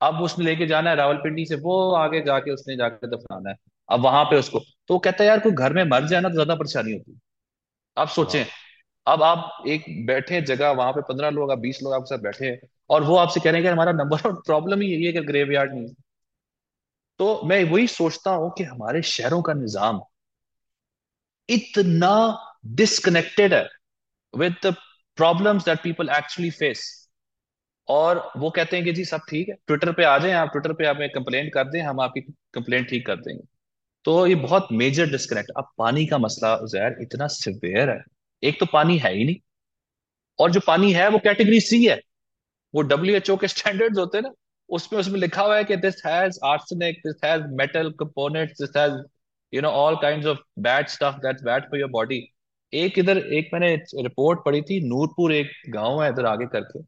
[0.00, 3.56] अब उसने लेके जाना है रावलपिंडी से वो आगे जाके उसने जाके दफनाना है।
[3.88, 6.28] अब वहाँ पे उसको तो वो कहता है यार कोई घर में मर जाए ना
[6.28, 7.18] तो ज़्यादा परेशानी होती है।
[7.96, 8.44] आप सोचें
[9.06, 12.46] अब आप एक बैठे जगह वहाँ पे पंद्रह लोग आप बीस लोग आपके साथ बैठे
[12.46, 12.58] हैं
[12.90, 15.20] और वो आपसे कह रहे हैं कि हमारा नंबर ऑफ़ प्रॉब्लम ही यही है कि
[15.22, 15.94] ग्रेव यार्ड नहीं है।
[17.20, 20.00] तो मैं वही सोचता हूँ कि हमारे शहरों का निज़ाम
[21.48, 22.12] इतना
[22.74, 23.66] डिसकनेक्टेड है
[24.34, 24.74] with the
[25.18, 27.07] problems that people actually face
[27.88, 30.72] और वो कहते हैं कि जी सब ठीक है। ट्विटर पे आ जाए आप ट्विटर
[30.72, 32.20] पे हमें कंप्लेंट कर दें, हम आपकी
[32.54, 33.42] कंप्लेंट ठीक कर देंगे।
[34.04, 38.02] तो ये बहुत मेजर डिस्कनेक्ट अब पानी का मसला जहर इतना सिवियर है।
[38.42, 39.36] एक तो पानी है ही नहीं।
[40.38, 42.00] और जो पानी है वो कैटेगरी सी है।
[42.74, 44.32] वो डब्ल्यू एच ओ के स्टैंडर्ड्स होते हैं ना।
[44.68, 48.92] उसमें उसमें लिखा हुआ है कि this has arsenic this has metal components this has
[49.52, 52.20] you know all kinds of bad stuff that's bad for your body
[52.72, 56.80] एक इधर, एक मैंने रिपोर्ट पढ़ी थी, नूरपुर एक गाँव है इधर आगे करके।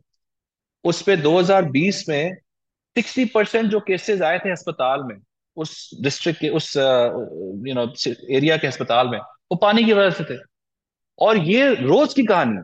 [0.84, 2.36] उस पे 2020 में
[2.96, 5.16] 60 परसेंट जो केसेस आए थे अस्पताल में,
[5.56, 7.86] उस डिस्ट्रिक्ट के, उस यू नो
[8.30, 10.38] एरिया के अस्पताल में, वो पानी की वजह से थे।
[11.18, 12.62] और ये रोज की कहानी है,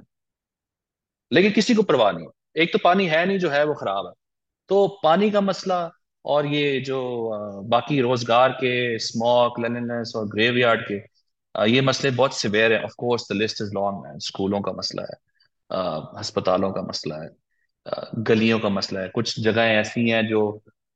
[1.32, 2.26] लेकिन किसी को परवाह नहीं
[2.56, 4.12] एक तो पानी है नहीं जो है वो खराब है।
[4.70, 5.78] तो पानी का मसला
[6.24, 7.00] और ये जो
[7.70, 10.94] बाकी रोज़गार के स्मॉग क्लीनलीनेस और ग्रेवयार्ड के
[11.54, 15.02] ये मसले बहुत सिवियर है। Of course the list is long है स्कूलों का मसला
[15.02, 15.16] है
[16.20, 17.28] अस्पतालों का मसला है।
[18.20, 20.40] गलियों का मसला है। कुछ जगहें ऐसी हैं जो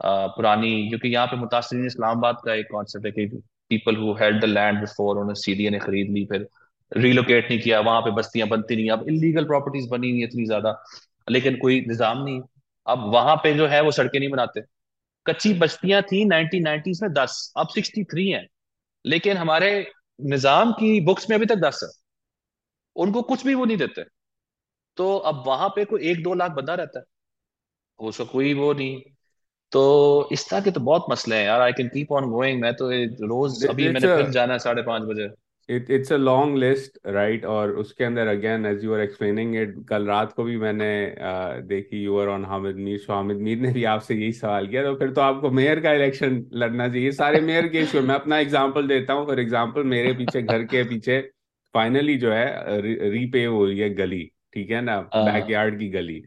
[0.00, 3.26] पुरानी, क्योंकि यहाँ पे मुतासरीन इस्लामाबाद का एक कॉन्सेप्ट है कि
[3.70, 6.48] people who held the land before उन्होंने सीडीए ने खरीद ली, फिर
[6.92, 10.44] रिलोकेट नहीं किया, वहाँ पे बस्तियाँ बनती नहीं अब इलीगल प्रॉपर्टीज़ बनी हुई है इतनी
[10.46, 10.82] ज़्यादा,
[11.28, 12.40] लेकिन कोई निज़ाम नहीं
[12.86, 14.60] अब वहाँ पे जो है वो सड़कें नहीं बनाते।
[15.26, 18.46] कच्ची बस्तियाँ थी 1990s में दस, अब सिक्सटी थ्री है।
[19.04, 19.70] लेकिन हमारे
[20.20, 21.88] निज़ाम की बुक्स में अभी तक दस है।
[22.96, 24.04] उनको कुछ भी वो नहीं देते।
[24.96, 27.04] तो अब वहाँ पे कोई एक दो लाख बंदा रहता है।
[28.00, 29.00] उसका कोई वो नहीं।
[29.72, 32.74] तो इस तरह के तो बहुत मसले हैं यार। I can keep on going मैं
[32.74, 35.28] तो ये रोज अभी इट्स मैंने अ फिर जाना है साढ़े पाँच बजे।
[35.68, 39.74] It it's a long list right और उसके अंदर again as you are explaining it
[39.88, 43.58] कल रात को भी मैंने uh, देखी you are on Hamid Mir so Hamid Mir
[43.58, 47.12] ने भी आपसे यही सवाल किया तो फिर तो आपको मेयर का इलेक्शन लड़ना चाहिए।
[47.12, 50.82] सारे मेयर के इशू मैं अपना एग्जांपल देता हूँ। फॉर एग्जांपल मेरे पीछे घर के
[50.88, 51.20] पीछे
[51.74, 56.20] फाइनली जो है रीपेव हो रही है गली। ठीक है ना हाँ। बैकयार्ड की गली।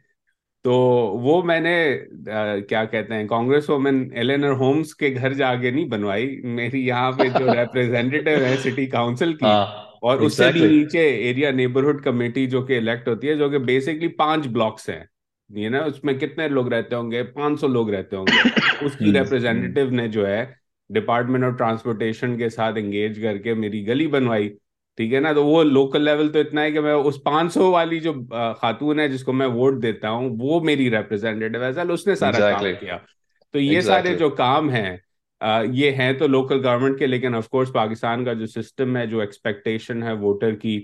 [0.66, 0.74] तो
[1.20, 6.28] वो मैंने अ, क्या कहते हैं कांग्रेस वोमेन एलेनर होम्स के घर जाके नहीं बनवाई।
[6.54, 11.52] मेरी यहाँ पे जो रिप्रेजेंटेटिव है सिटी काउंसिल की हाँ और उससे भी नीचे एरिया
[11.52, 15.08] नेबरहुड कमेटी जो कि इलेक्ट होती है जो कि बेसिकली पाँच ब्लॉक्स हैं।
[15.50, 17.24] ये ना उसमें कितने लोग रहते होंगे?
[17.24, 18.32] 500 लोग रहते होंगे।
[18.86, 20.40] उसकी हम्म हम्म। रिप्रेजेंटेटिव ने जो है
[20.90, 24.50] डिपार्टमेंट ऑफ़ ट्रांसपोर्टेशन के साथ एंगेज करके मेरी गली बनवाई।
[24.98, 25.34] ठीक है ना?
[25.34, 28.14] तो वो लोकल लेवल तो इतना है कि मैं उस 500 वाली जो
[28.60, 32.72] खातून है जिसको मैं वोट देता हूँ वो मेरी रिप्रेजेंटेटिव है। उसने सारा exactly.
[32.72, 32.98] काम किया।
[33.54, 33.88] तो ये exactly.
[33.88, 35.02] सारे जो काम हैं
[35.72, 39.22] ये हैं तो लोकल गवर्नमेंट के लेकिन ऑफ़ कोर्स पाकिस्तान का जो सिस्टम है जो
[39.22, 40.78] एक्सपेक्टेशन है वोटर की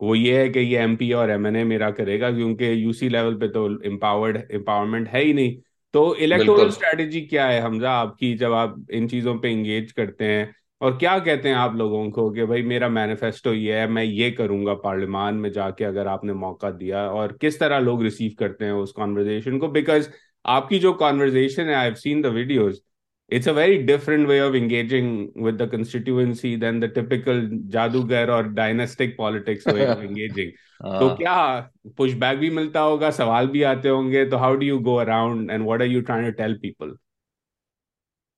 [0.00, 3.66] वो ये है कि ये एमपी और एमएनए मेरा करेगा क्योंकि यूसी लेवल पे तो
[3.84, 5.56] एम्पावर्ड एम्पावरमेंट है ही नहीं।
[5.94, 7.90] तो इलेक्टोरल स्ट्रेटेजी क्या है हमजा?
[7.92, 12.10] आपकी जब आप इन चीज़ों पे इंगेज करते हैं और क्या कहते हैं आप लोगों
[12.10, 16.32] को कि भाई मेरा मैनिफेस्टो ये है मैं ये करूँगा पार्लियामान में जाके अगर आपने
[16.34, 19.68] मौका दिया और किस तरह लोग रिसीव करते हैं उस कॉन्वर्जेशन को?
[19.68, 20.08] बिकॉज़
[20.44, 22.82] आपकी जो कॉन्वर्जेशन है I have seen the videos
[23.30, 28.48] it's a very different way of engaging with the constituency than the typical जादूगर और
[28.52, 30.50] dynastic politics way of engaging
[30.90, 31.36] तो क्या
[31.96, 35.64] पुशबैक भी मिलता होगा सवाल भी आते होंगे तो how do you go around and
[35.64, 36.96] what are you trying to tell people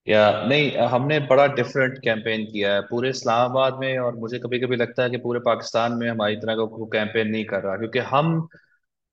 [0.07, 4.77] या नहीं, हमने बड़ा डिफरेंट कैंपेन किया है। पूरे इस्लामाबाद में और मुझे कभी कभी
[4.77, 7.99] लगता है कि पूरे पाकिस्तान में हमारी तरह का कोई कैंपेन नहीं कर रहा। क्योंकि
[7.99, 8.49] हम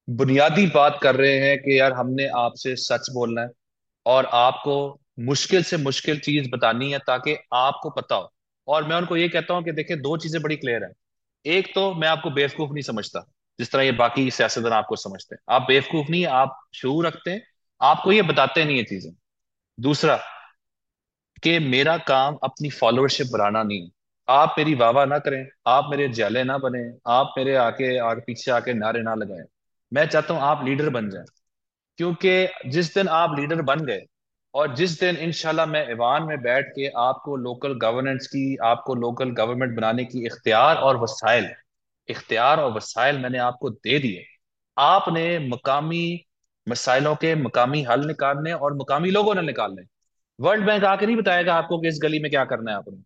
[0.08, 3.50] बुनियादी बात कर रहे हैं कि यार हमने आपसे सच बोलना है
[4.06, 4.76] और आपको
[5.20, 8.32] मुश्किल से मुश्किल चीज़ बतानी है ताकि आपको पता हो।
[8.68, 10.92] और मैं उनको ये कहता हूँ कि देखिए, दो चीज़ें बड़ी क्लियर है।
[11.46, 13.26] एक तो मैं आपको बेवकूफ़ नहीं समझता,
[13.60, 17.42] जिस तरह ये बाकी सियासतदान आपको समझते हैं। आप बेवकूफ़ नहीं आप शूर रखते हैं,
[17.82, 19.12] आपको ये बताते नहीं ये चीज़ें।
[19.80, 20.20] दूसरा
[21.44, 23.90] कि मेरा काम अपनी फॉलोअरशिप बढ़ाना नहीं।
[24.30, 28.52] आप मेरी वाह ना करें, आप मेरे जैले ना बने, आप मेरे आके, आगे पीछे
[28.52, 29.46] आके नारे ना लगाएँ।
[29.94, 31.26] मैं चाहता हूँ आप लीडर बन जाएँ।
[31.98, 34.02] क्योंकि जिस दिन आप लीडर बन गए
[34.54, 39.30] और जिस दिन इंशाल्लाह मैं ईवान में बैठ के आपको लोकल गवर्नेंस की, आपको लोकल
[39.30, 41.50] गवर्नमेंट बनाने की इख्तियार और वसाइल,
[42.10, 44.24] इख्तियार और वसाइल मैंने आपको दे दिए।
[44.78, 46.26] आपने मकामी
[46.70, 49.82] मसाइलों के मकामी हल निकालने और मकामी लोगों ने निकालने।
[50.40, 52.98] वर्ल्ड बैंक आके नहीं बताएगा आपको कि इस गली में क्या करना है आपने।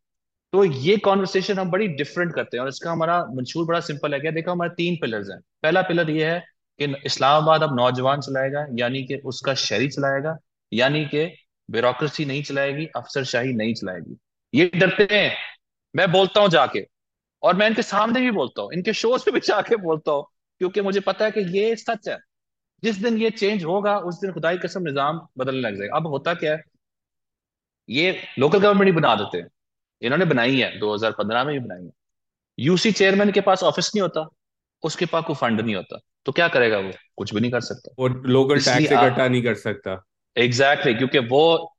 [0.53, 4.19] तो ये कॉन्वर्सेशन हम बड़ी डिफरेंट करते हैं और इसका हमारा मंशूर बड़ा सिंपल है।
[4.19, 6.39] क्या देखो, हमारे तीन पिलर्स हैं। पहला पिलर ये है
[6.79, 10.37] कि इस्लामाबाद अब नौजवान चलाएगा, यानी कि उसका शहरी चलाएगा,
[10.71, 11.25] यानी कि
[11.69, 14.17] ब्यूरोक्रेसी नहीं चलाएगी, अफसरशाही नहीं चलाएगी।
[14.53, 15.31] ये डरते हैं।
[15.95, 16.85] मैं बोलता हूँ जाके,
[17.43, 20.25] और मैं इनके सामने भी बोलता हूँ, इनके शोज़ पे भी जाके बोलता हूँ,
[20.61, 22.17] क्योंकि मुझे पता है कि ये सच है।
[22.83, 26.33] जिस दिन ये चेंज होगा, उस दिन खुदाई कसम निज़ाम बदलने लग जाएगा। अब होता
[26.33, 26.63] क्या है?
[27.89, 29.47] ये लोकल गवर्नमेंट ही बना देते। हैं
[30.01, 31.91] इन्होंने बनाई है 2015 में ही बनाई है।
[32.59, 34.27] यूसी चेयरमैन के पास ऑफ़िस नहीं होता
[34.83, 36.91] उसके पास कोई फंड नहीं होता। तो क्या करेगा वो?
[37.17, 40.03] कुछ भी नहीं कर सकता। और लोकल टैक्स इकट्ठा नहीं कर सकता।
[40.37, 41.73] एग्जैक्टली exactly, क्योंकि वो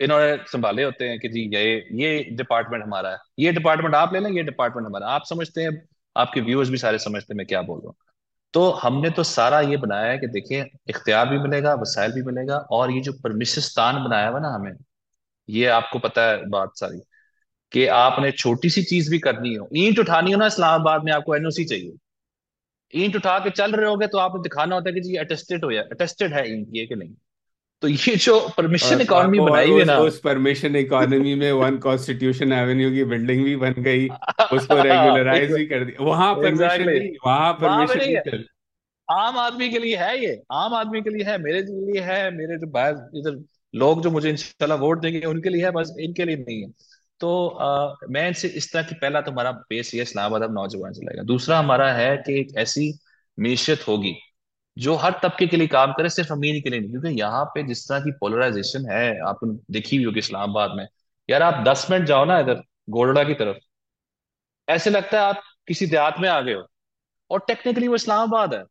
[0.00, 4.20] इन्होंने संभाले होते हैं कि जी ये ये डिपार्टमेंट हमारा है। ये डिपार्टमेंट आप ले
[4.20, 7.62] लें ये डिपार्टमेंट हमारा आप समझते हैं आपके व्यूअर्स भी सारे समझते हैं मैं क्या
[7.62, 7.96] बोल रहा हूँ।
[8.54, 12.56] तो हमने तो सारा ये बनाया है कि देखिए इख्तियार भी मिलेगा वसाइल भी मिलेगा
[12.56, 14.72] और ये जो परमिशिस्तान बनाया हुआ ना हमें
[15.52, 16.98] ये आपको पता है बात सारी
[17.72, 21.36] कि आपने छोटी सी चीज़ भी करनी हो ईंट उठानी हो ना इस्लामाबाद में आपको
[21.36, 21.92] एनओसी चाहिए।
[22.94, 25.70] ईंट उठा के चल रहे होगे तो आपने दिखाना होता है कि जी अटेस्टेड हो
[25.70, 27.14] या अटेस्टेड है ईंट ये कि नहीं?
[27.82, 32.90] तो ये जो परमिशन इकोनॉमी बनाई हुई ना। उस परमिशन इकोनॉमी में वन कॉन्स्टिट्यूशन एवेन्यू
[32.90, 34.08] की बिल्डिंग भी बन गई
[34.52, 38.44] उसको रेगुलराइज भी कर दिया वहाँ परमिशन नहीं वहाँ परमिशन नहीं
[39.08, 42.58] आम आदमी के लिए है ये आम आदमी के लिए है मेरे लिए है मेरे
[42.58, 43.42] जो बाहर इधर
[43.74, 46.70] लोग जो मुझे इंशाल्लाह वोट देंगे उनके लिए है बस इनके लिए नहीं है।
[47.20, 50.92] तो आ, मैं इनसे इस तरह की पहला तो हमारा बेस ये इस्लामाबाद अब नौजवान
[50.92, 52.92] चलेगा। दूसरा हमारा है कि एक ऐसी
[53.38, 54.14] मीशत होगी
[54.76, 57.62] जो हर तबके के लिए काम करे सिर्फ़ अमीर के लिए नहीं। क्योंकि यहाँ पे
[57.62, 60.86] जिस तरह की पोलराइजेशन है आपने देखी हुई होगी इस्लामाबाद में।
[61.28, 63.56] यार आप दस मिनट जाओ ना इधर गोडड़ा की तरफ़।
[64.68, 66.66] ऐसे लगता है आप किसी देहात में आ गए हो।
[67.30, 68.64] और टेक्निकली वो इस्लामाबाद है।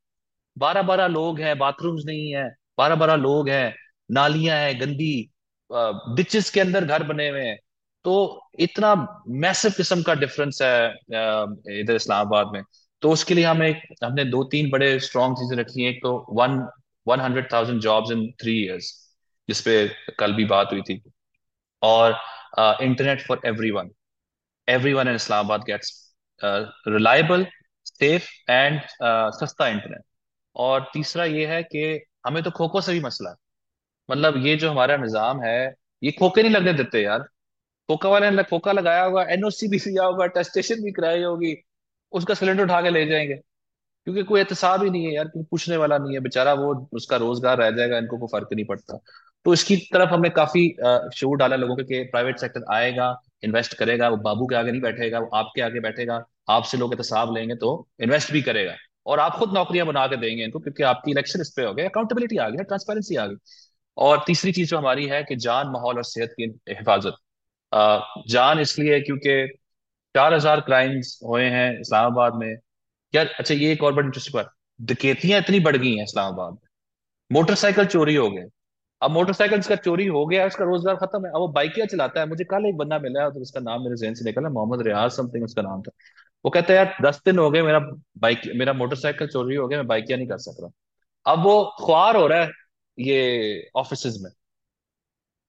[0.58, 3.76] बारह बारह लोग हैं बाथरूम्स नहीं है बारह बारह लोग हैं।
[4.12, 5.30] नालियाँ हैं, गंदी
[6.16, 7.58] डिचेस के अंदर घर बने हुए हैं।
[8.06, 8.14] तो
[8.60, 8.94] इतना
[9.42, 12.62] मैसिव किस्म का डिफरेंस है इधर इस्लामाबाद में।
[13.02, 16.60] तो उसके लिए हमें हमने दो तीन बड़े स्ट्रॉन्ग चीज़ें रखी हैं। एक तो one
[17.08, 18.92] one hundred thousand jobs in three years
[19.50, 19.76] जिसपे
[20.20, 21.02] कल भी बात हुई थी।
[21.82, 22.16] और
[22.82, 23.90] internet for everyone
[24.94, 25.92] everyone in Islamabad gets
[26.88, 27.46] reliable
[27.86, 28.82] safe and
[29.40, 30.02] सस्ता इंटरनेट
[30.56, 33.36] और तीसरा ये है कि हमें तो खोखो से भी मसला है।
[34.12, 37.20] मतलब ये जो हमारा निज़ाम है, ये खोखे नहीं लगने देते यार।
[37.90, 41.56] खोखा वाले ने खोखा लगाया होगा एनओसी भी दिया होगा टेस्टेशन भी कराई होगी,
[42.14, 43.36] उसका सिलेंडर उठा के ले जाएँगे।
[44.08, 47.18] क्योंकि कोई एहतसाब ही नहीं है यार, कोई पूछने वाला नहीं है। बेचारा वो, उसका
[47.18, 48.98] रोज़गार रह जाएगा, इनको कोई फ़र्क नहीं पड़ता।
[49.46, 50.68] तो इसकी तरफ़ हमने काफ़ी
[51.16, 55.20] शोर डाला लोगों के प्राइवेट सेक्टर आएगा इन्वेस्ट करेगा, वो बाबू के आगे नहीं बैठेगा,
[55.20, 59.54] वो आपके आगे बैठेगा, आपसे लोग एहतसाब लेंगे तो इन्वेस्ट भी करेगा। और आप खुद
[59.54, 62.64] नौकरियाँ बना के देंगे इनको, क्योंकि आपकी इलेक्शन इस पे हो गया अकाउंटेबिलिटी आ गई
[62.64, 63.36] ट्रांसपेरेंसी आ गई।
[63.98, 67.16] और तीसरी चीज़ जो हमारी है कि जान, माहौल और सेहत की हिफाजत।
[68.30, 69.48] जान इसलिए क्योंकि
[70.16, 72.56] चार हज़ार क्राइम्स हुए हैं इस्लामाबाद में।
[73.14, 76.68] यार अच्छा ये एक और बड़ी इंटरेस्टिंग बात। डकैतियाँ इतनी बढ़ गई हैं इस्लामाबाद में।
[77.32, 78.46] मोटरसाइकिल चोरी हो गए।
[79.02, 82.28] अब मोटरसाइकिल जिसका चोरी हो गया, उसका रोज़गार खत्म है। अब वो बाइकिया चलाता है।
[82.30, 85.12] मुझे कल एक बंदा मिला है तो उसका नाम मेरे जहन से निकला, मोहम्मद रियाज
[85.12, 85.92] समथिंग उसका नाम था।
[86.46, 87.80] वो कहता है, यार, दस दिन हो गए, मेरा
[88.20, 92.18] बाइक, मेरा मोटरसाइकिल चोरी हो गया, मैं बाइकिया नहीं कर सक रहा अब वो ख्वार
[92.18, 92.50] हो रहा है।
[92.98, 94.32] ये ऑफ़िस में।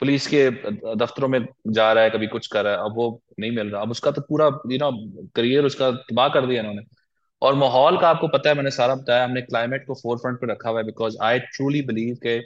[0.00, 0.48] पुलिस के
[0.96, 3.82] दफ्तरों में जा रहा है कभी कुछ कर रहा है अब वो नहीं मिल रहा।
[3.82, 4.90] अब उसका तो पूरा यू नो
[5.36, 6.82] करियर उसका तबाह कर दिया इन्होंने।
[7.42, 10.52] और माहौल का आपको पता है मैंने सारा बताया हमने क्लाइमेट को फोर फ्रंट पे
[10.52, 12.36] रखा हुआ है बिकॉज़ आई ट्रूली बिलीव के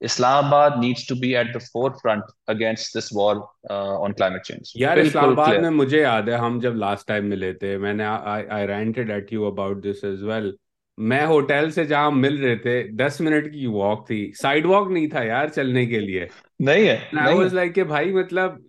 [0.00, 1.60] Islamabad needs to be at the
[1.92, 3.36] forefront against this war
[3.70, 7.76] on climate change यार इस्लामाबाद में मुझे याद है हम जब लास्ट टाइम मिले थे
[7.78, 10.52] मैंने I rented at you about this as well
[10.98, 15.08] मैं होटल से जहाँ मिल रहे थे दस मिनट की वॉक थी। साइड वॉक नहीं
[15.08, 16.28] था यार चलने के लिए।
[16.62, 18.64] नहीं है आई वाज लाइक कि भाई मतलब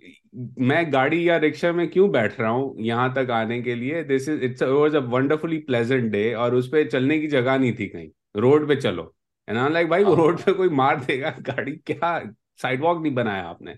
[0.59, 4.03] मैं गाड़ी या रिक्शा में क्यों बैठ रहा हूँ यहाँ तक आने के लिए?
[4.03, 7.73] This is it's was a wonderfully pleasant day और उस पर चलने की जगह नहीं
[7.73, 9.13] थी कहीं। रोड पे चलो।
[9.47, 11.36] एंड आई लाइक भाई वो रोड हाँ। पे कोई मार देगा?
[11.41, 12.19] गाड़ी क्या?
[12.57, 13.75] साइड वॉक नहीं बनाया आपने।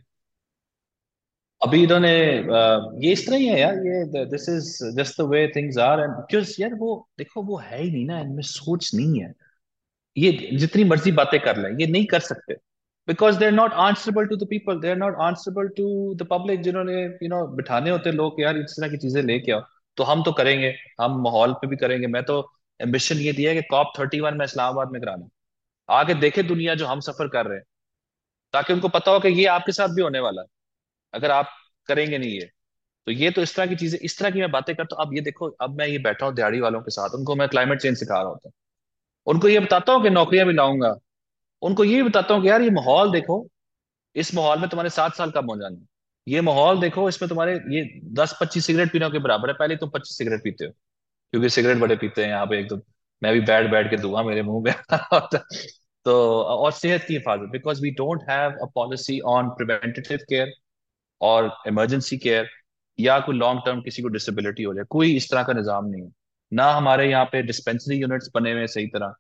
[1.66, 2.12] अभी इन्होंने
[3.06, 6.12] ये इस तरह ही है यार, ये this is just the way things are and
[6.12, 9.34] because यार वो, देखो वो है ही नहीं ना, इनमें सोच नहीं है।
[10.18, 12.54] ये जितनी मर्ज़ी बातें कर लें, ये नहीं कर सकते।
[13.08, 16.62] Because they are not answerable to the people they are not answerable to the public
[16.62, 19.62] जिन्होंने यू नो बिठाने होते लोग, यार इस तरह की चीज़ें लेके आओ।
[19.98, 22.42] तो हम तो करेंगे, हम माहौल पे भी करेंगे। मैं तो
[22.80, 25.28] एम्बिशन ये दिया है कि कॉप थर्टी वन में इस्लामाबाद में कराना।
[25.90, 27.66] आगे देखे दुनिया जो हम सफ़र कर रहे हैं,
[28.54, 30.48] ताकि उनको पता हो कि ये आपके साथ भी होने वाला है।
[31.16, 31.50] अगर आप
[31.90, 32.50] करेंगे नहीं ये
[33.08, 35.14] तो ये तो इस तरह की चीज़ें, इस तरह की मैं बातें करता हूँ। अब
[35.16, 37.98] ये देखो, अब मैं ये बैठा हूँ दिहाड़ी वालों के साथ, उनको मैं क्लाइमेट चेंज
[37.98, 38.54] सिखा रहा होता हूँ।
[39.28, 40.96] उनको ये बताता हूँ कि नौकरियाँ भी लाऊँगा।
[41.62, 43.48] उनको ये भी बताता हूँ कि यार ये माहौल देखो,
[44.16, 45.78] इस माहौल में तुम्हारे सात साल कम हो जाने
[46.28, 49.90] ये माहौल देखो, इसमें तुम्हारे ये दस पच्चीस सिगरेट पीने के बराबर है, पहले तुम
[49.90, 50.72] पच्चीस सिगरेट पीते हो,
[51.34, 52.82] क्योंकि सिगरेट बड़े पीते हैं यहाँ पे एकदम
[53.22, 54.74] मैं भी बैठ बैठ के धुआँ मेरे मुँह में।
[56.06, 60.52] तो और सेहत की हिफाजत because we don't have a policy on preventive care
[61.22, 62.50] और इमरजेंसी केयर
[63.00, 66.02] या कोई लॉन्ग टर्म किसी को डिसेबिलिटी हो जाए कोई इस तरह का निज़ाम नहीं
[66.04, 66.12] है।
[66.54, 69.14] ना हमारे यहाँ पे डिस्पेंसरी यूनिट्स बने हुए सही तरह।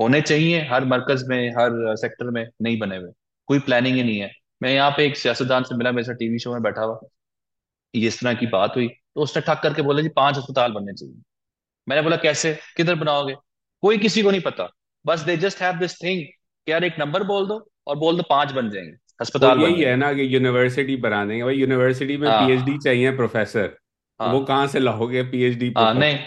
[0.00, 3.12] होने चाहिए, हर मरकज में, हर सेक्टर में नहीं बने हुए।
[3.46, 4.30] कोई प्लानिंग ही नहीं है।
[4.62, 7.00] मैं यहाँ पे एक सियासतदान से मिला, मेरे साथ टीवी शो में बैठा हुआ।
[7.94, 10.92] ये इस तरह की बात हुई। तो उसने ठक करके बोला जी, पाँच अस्पताल बनने
[10.92, 11.22] चाहिए।
[11.88, 12.58] मैंने बोला, कैसे?
[12.76, 13.34] किधर बनाओगे?
[13.82, 14.68] कोई किसी को नहीं पता।
[15.06, 16.24] बस they just have this thing
[16.66, 19.94] कि यार एक नंबर बोल दो और बोल दो पाँच बन जाएँगे। अस्पताल यही है
[19.96, 23.76] ना कि यूनिवर्सिटी बना देंगे। भाई यूनिवर्सिटी में पीएचडी हाँ चाहिए प्रोफेसर
[24.26, 26.18] वो हाँ कहाँ से लाओगे पीएचडी हाँ नहीं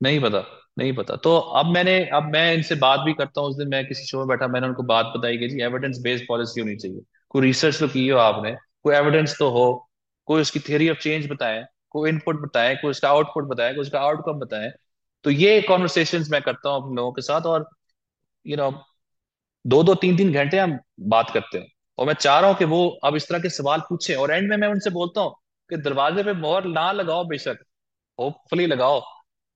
[0.00, 0.40] नहीं पता
[0.78, 3.84] नहीं पता। तो अब मैंने अब मैं इनसे बात भी करता हूँ उस दिन मैं
[3.88, 7.00] किसी शो में बैठा मैंने उनको बात बताई कि जी एविडेंस बेस्ड पॉलिसी होनी चाहिए।
[7.30, 8.52] कोई रिसर्च तो की हो आपने
[8.84, 9.64] कोई एविडेंस तो हो
[10.28, 14.00] कोई उसकी थियरी ऑफ़ चेंज बताए कोई इनपुट बताए कोई उसका आउटपुट बताए कोई उसका
[14.00, 14.70] आउटकम बताए।
[15.24, 17.68] तो ये कॉन्वर्सेशन मैं करता हूँ अपने लोगों के साथ और
[18.46, 18.70] यू नो
[19.64, 21.66] दो दो तीन तीन घंटे हम बात करते हैं।
[21.98, 24.48] और मैं चाह रहा हूँ कि वो अब इस तरह के सवाल पूछे। और एंड
[24.50, 25.34] में मैं उनसे बोलता हूँ
[25.70, 27.58] कि दरवाजे पे मोहर ना लगाओ बेशक
[28.18, 29.02] होपफुली लगाओ।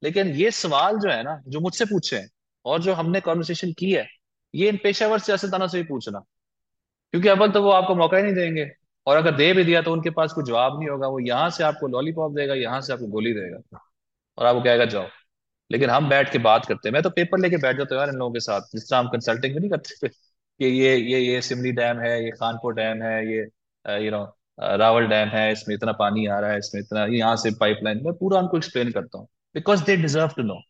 [0.03, 2.31] लेकिन ये सवाल जो है ना, जो मुझसे पूछे हैं
[2.65, 4.07] और जो हमने कॉन्वर्सेशन की है,
[4.55, 6.19] ये इन पेशेवर सियासतदानों से भी पूछना।
[7.13, 8.71] क्योंकि अव्वल तो वो आपको मौका ही नहीं देंगे।
[9.07, 11.65] और अगर दे भी दिया तो उनके पास कोई जवाब नहीं होगा। वो यहाँ से
[11.65, 13.81] आपको लॉलीपॉप देगा, यहाँ से आपको गोली देगा।
[14.39, 15.07] और आपको कहेगा, जाओ।
[15.71, 18.13] लेकिन हम बैठ के बात करते हैं। मैं तो पेपर लेके बैठ जाता हूँ यार
[18.13, 20.09] इन लोगों के साथ, जिस तरह हम कंसल्टिंग भी नहीं करते
[20.61, 23.43] कि ये ये ये सिमली डैम है ये खानपुर डैम है ये
[24.05, 24.25] यू नो
[24.77, 28.13] रावल डैम है इसमें इतना पानी आ रहा है इसमें इतना यहाँ से पाइपलाइन मैं
[28.15, 30.61] पूरा उनको एक्सप्लेन करता हूँ because they deserve to know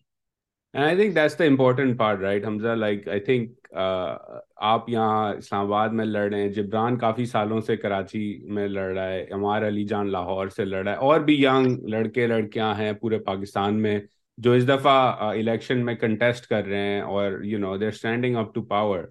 [0.74, 2.76] And I think that's the important part, right, Hamza?
[2.76, 4.16] Like, I think uh,
[4.62, 9.04] आप यहाँ इस्लामाबाद में लड़ रहे हैं जिब्रान काफ़ी सालों से कराची में लड़ रहा
[9.04, 12.94] है अमार अली जान लाहौर से लड़ रहा है और भी यंग लड़के लड़कियाँ हैं
[12.98, 14.06] पूरे पाकिस्तान में
[14.38, 18.52] जो इस दफ़ा इलेक्शन में कंटेस्ट कर रहे हैं और you know they're standing up
[18.54, 19.08] to power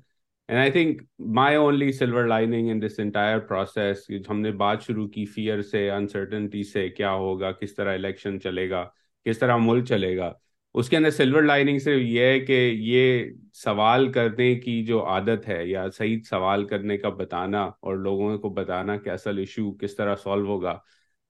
[0.50, 1.02] and I think
[1.38, 6.64] my only silver lining in this entire process हमने बात शुरू की फियर से अनसर्टनटी
[6.64, 8.82] से क्या होगा किस तरह इलेक्शन चलेगा
[9.26, 10.34] किस तरह मुल्क चलेगा।
[10.76, 12.54] उसके अंदर सिल्वर लाइनिंग सिर्फ़ ये है कि
[12.92, 18.38] ये सवाल करने की जो आदत है या सही सवाल करने का बताना और लोगों
[18.40, 20.82] को बताना कि असल इशू किस तरह सॉल्व होगा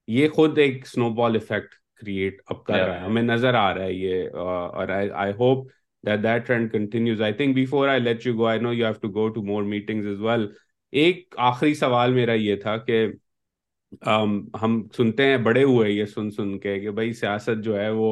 [0.08, 3.95] ये खुद एक स्नोबॉल इफ़ेक्ट क्रिएट अब कर रहा है। हमें नज़र आ रहा है
[3.95, 5.67] ये और I I hope
[6.04, 7.22] that that trend continues.
[7.22, 9.64] I think before i let you go i know you have to go to more
[9.64, 10.48] meetings as well.
[10.94, 13.00] एक आखिरी सवाल मेरा ये था कि
[14.08, 17.92] um, हम सुनते हैं बड़े हुए ये सुन सुन के कि भाई सियासत जो है
[17.94, 18.10] वो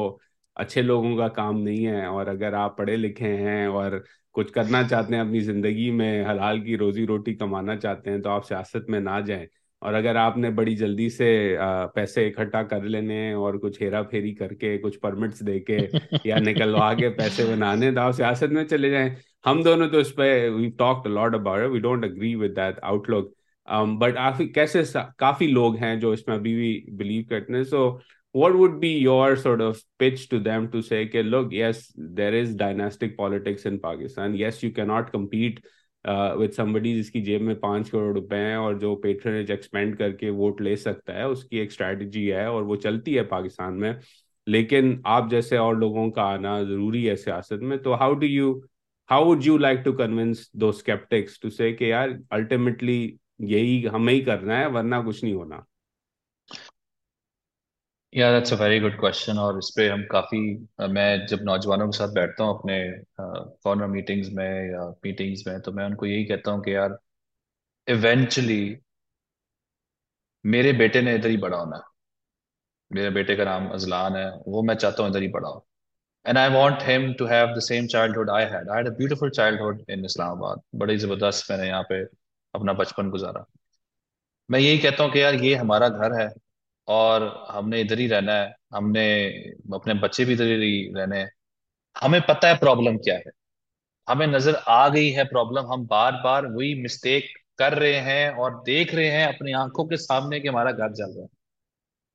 [0.58, 4.04] अच्छे लोगों का काम नहीं है और अगर आप पढ़े लिखे हैं और
[4.36, 8.30] कुछ करना चाहते हैं अपनी ज़िंदगी में हलाल की रोजी रोटी कमाना चाहते हैं तो
[8.30, 9.48] आप सियासत में ना जाएँ।
[9.82, 14.78] और अगर आपने बड़ी जल्दी से पैसे इकट्ठा कर लेने और कुछ हेरा फेरी करके
[14.78, 15.78] कुछ परमिट्स देके
[16.30, 20.12] या निकलवा के पैसे बनाने तो आप सियासत में चले जाएँ। हम दोनों तो इस
[20.12, 23.34] पे we talked lot about we don't agree with that outlook
[23.70, 24.84] but काफ़ी कैसे
[25.20, 28.02] काफ़ी लोग हैं जो इसमें अभी भी बिलीव करते हैं so
[28.36, 32.34] what would be your sort of pitch to them to say okay look yes there
[32.34, 34.36] is dynastic politics in pakistan.
[34.36, 35.62] Yes you cannot compete
[36.06, 40.62] with somebody जिसकी जेब में पाँच करोड़ रुपए हैं और जो पेट्रनेज एक्सपेंड करके वोट
[40.62, 44.00] ले सकता है, उसकी एक स्ट्रैटेजी है और वो चलती है पाकिस्तान में।
[44.48, 48.54] लेकिन आप जैसे और लोगों का आना ज़रूरी है सियासत में तो how do you
[49.10, 54.22] how would you like to convince those skeptics to say यार अल्टीमेटली यही हमें ही
[54.22, 55.66] करना है, वरना कुछ नहीं होना।
[58.18, 60.40] या that's a very good question और इस पे हम काफ़ी
[60.92, 62.78] मैं जब नौजवानों के साथ बैठता हूँ अपने
[63.64, 66.98] कॉर्नर मीटिंग्स में या मीटिंग्स में तो मैं उनको यही कहता हूँ कि यार
[67.88, 68.62] इवेंचुअली
[70.46, 71.82] मेरे बेटे ने इधर ही बड़ा होना।
[72.92, 75.66] मेरे बेटे का नाम अजलान है, वो मैं चाहता हूँ इधर ही बड़ा हो
[76.26, 79.30] and I want him to have the same childhood I had I had a beautiful
[79.32, 82.04] childhood in Islamabad बड़ी ज़बरदस्त मैंने यहाँ पे
[82.54, 83.46] अपना बचपन गुजारा।
[84.50, 86.28] मैं यही कहता हूँ कि यार, ये हमारा घर है।
[86.88, 89.06] और हमने इधर ही रहना है। हमने
[89.74, 91.32] अपने बच्चे भी इधर ही रहने हैं।
[92.04, 93.32] हमें पता है प्रॉब्लम क्या है।
[94.10, 97.24] हमें नज़र आ गई है प्रॉब्लम हम बार बार वही मिस्टेक
[97.60, 101.06] कर रहे हैं और देख रहे हैं अपनी आँखों के सामने कि हमारा घर जल
[101.06, 101.30] रहा है।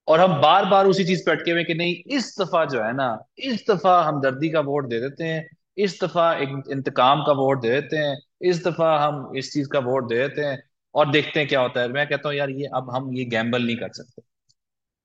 [0.08, 2.92] और हम बार बार उसी चीज़ पे अटके हुए कि नहीं, इस दफ़ा जो है
[2.92, 5.48] ना, इस दफ़ा हमदर्दी का वोट दे देते हैं,
[5.78, 9.78] इस दफ़ा एक इंतकाम का वोट दे देते हैं, इस दफ़ा हम इस चीज़ का
[9.78, 10.62] वोट दे देते हैं
[10.94, 13.66] और देखते हैं क्या होता है। मैं कहता हूँ, यार, ये अब हम ये गैम्बल
[13.66, 14.31] नहीं कर सकते।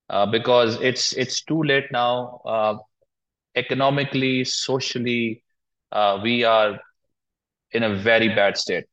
[0.10, 2.78] Because it's it's too late now
[3.56, 5.22] economically socially
[5.92, 6.80] uh, we are
[7.74, 8.86] in a very bad state.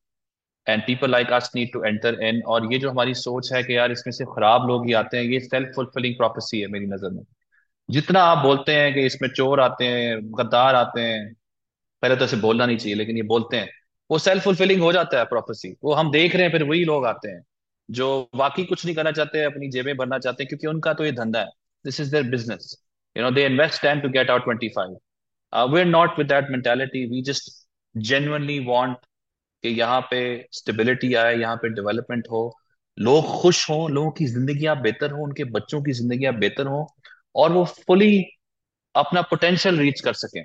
[0.67, 2.41] And people like us need to enter in.
[2.43, 5.25] और ये जो हमारी सोच है कि यार इसमें से खराब लोग ही आते हैं
[5.25, 7.23] ये सेल्फ फुलफिलिंग प्रोफेसी है मेरी नज़र में।
[7.89, 11.33] जितना आप बोलते हैं कि इसमें चोर आते हैं गद्दार आते हैं
[12.03, 13.69] पहले तो इसे बोलना नहीं चाहिए लेकिन ये बोलते हैं।
[14.11, 17.07] वो सेल्फ फुलफिलिंग हो जाता है प्रोफेसी वो हम देख रहे हैं फिर वही लोग
[17.07, 17.43] आते हैं।
[17.89, 21.13] जो बाकी कुछ नहीं करना चाहते अपनी जेबें भरना चाहते हैं क्योंकि उनका तो ये
[21.13, 21.51] धंधा है।
[21.85, 22.75] This is their business
[23.17, 26.51] you know they invest ten to get out twenty five we are not with that
[26.51, 27.51] mentality we just
[27.95, 28.97] genuinely want
[29.65, 30.21] कि यहाँ पे
[30.53, 32.51] स्टेबिलिटी आए यहाँ पे डेवलपमेंट हो।
[32.99, 36.87] लोग खुश हों लोगों की ज़िंदगी बेहतर हो उनके बच्चों की ज़िंदगी बेहतर हो
[37.35, 38.25] और वो फुली
[38.95, 40.41] अपना पोटेंशियल रीच कर सकें।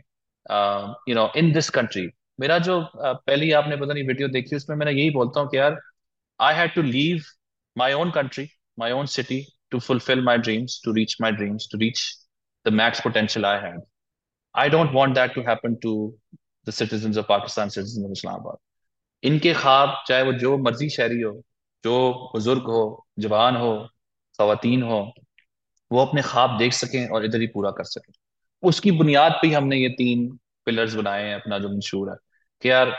[1.09, 2.07] You know in this country
[2.39, 5.57] मेरा जो uh, पहली आपने पता नहीं वीडियो देखी उसमें मैंने यही बोलता हूँ कि
[5.57, 5.77] यार
[6.41, 7.23] I had to leave
[7.77, 11.77] my own country my own city to fulfil my dreams to reach my dreams to
[11.77, 12.17] reach
[12.67, 13.81] the max potential I had
[14.57, 16.19] I don't want that to happen to
[16.67, 18.57] the citizen of Pakistan citizen of Islamabad
[19.23, 21.43] इनके ख्वाब, चाहे वो जो मर्ज़ी शहरी हो,
[21.83, 23.87] जो बुज़ुर्ग हो, जवान हो
[24.39, 25.13] खातन हो,
[25.91, 28.13] वो अपने ख्वाब देख सकें और इधर ही पूरा कर सकें।
[28.63, 32.15] उसकी बुनियाद पे ही हमने ये तीन पिलर्स बनाए हैं, अपना जो मशहूर है।
[32.61, 32.97] कि यार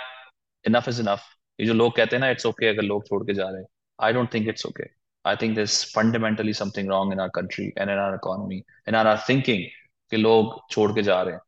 [0.66, 1.20] इनफ इज़ इनफ
[1.60, 3.68] ये जो लोग कहते हैं ना इट्स ओके अगर लोग छोड़ के जा रहे हैं।
[3.98, 4.84] I don't think it's okay
[5.24, 9.06] I think this fundamentally something wrong in our country and in our economy in our
[9.06, 9.64] our thinking
[10.12, 11.40] कि लोग छोड़ के जा रहे हैं।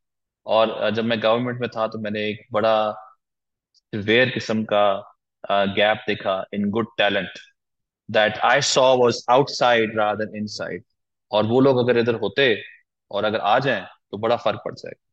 [0.47, 2.75] और जब मैं गवर्नमेंट में था तो मैंने एक बड़ा
[3.93, 4.85] सिवियर किस्म का
[5.77, 7.39] गैप देखा in good talent
[8.09, 10.85] that I saw was outside rather than inside
[11.31, 12.55] और वो लोग अगर इधर होते
[13.11, 15.12] और अगर आ जाए तो बड़ा फ़र्क पड़ जाएगा।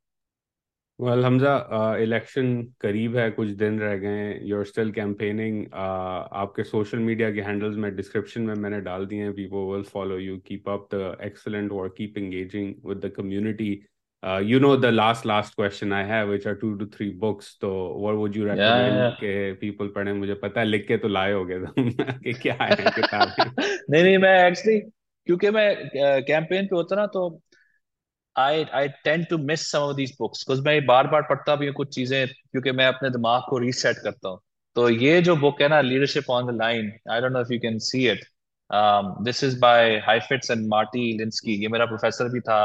[1.01, 6.63] वेल हमजा इलेक्शन करीब है कुछ दिन रह गए हैं। यू आर स्टिल कैंपेनिंग आपके
[6.63, 10.37] सोशल मीडिया के हैंडल्स में डिस्क्रिप्शन में मैंने डाल दिए हैं। People will follow you
[10.37, 13.85] keep up the excellent work keep engaging with the community
[14.27, 17.47] uh, you know the last last question I have, which are two to three books.
[17.63, 19.11] So what would you recommend yeah, yeah.
[19.11, 20.13] के people पढ़े?
[20.13, 23.51] मुझे पता है लिख के तो लाए होगे तुम कि क्या है किताबें।
[23.89, 24.79] नहीं नहीं मैं एक्चुअली
[25.25, 27.41] क्योंकि मैं कैंपेन पे होता ना तो
[28.35, 31.67] I I tend to miss some of these books because मैं बार बार पढ़ता भी
[31.67, 34.39] हूँ कुछ चीज़ें, क्योंकि मैं अपने दिमाग को रीसेट करता हूँ।
[34.75, 37.59] तो ये जो बुक है ना leadership on the line I don't know if you
[37.61, 38.23] can see it
[39.25, 42.59] this is by Heifetz and Marty Linsky ये मेरा प्रोफेसर भी था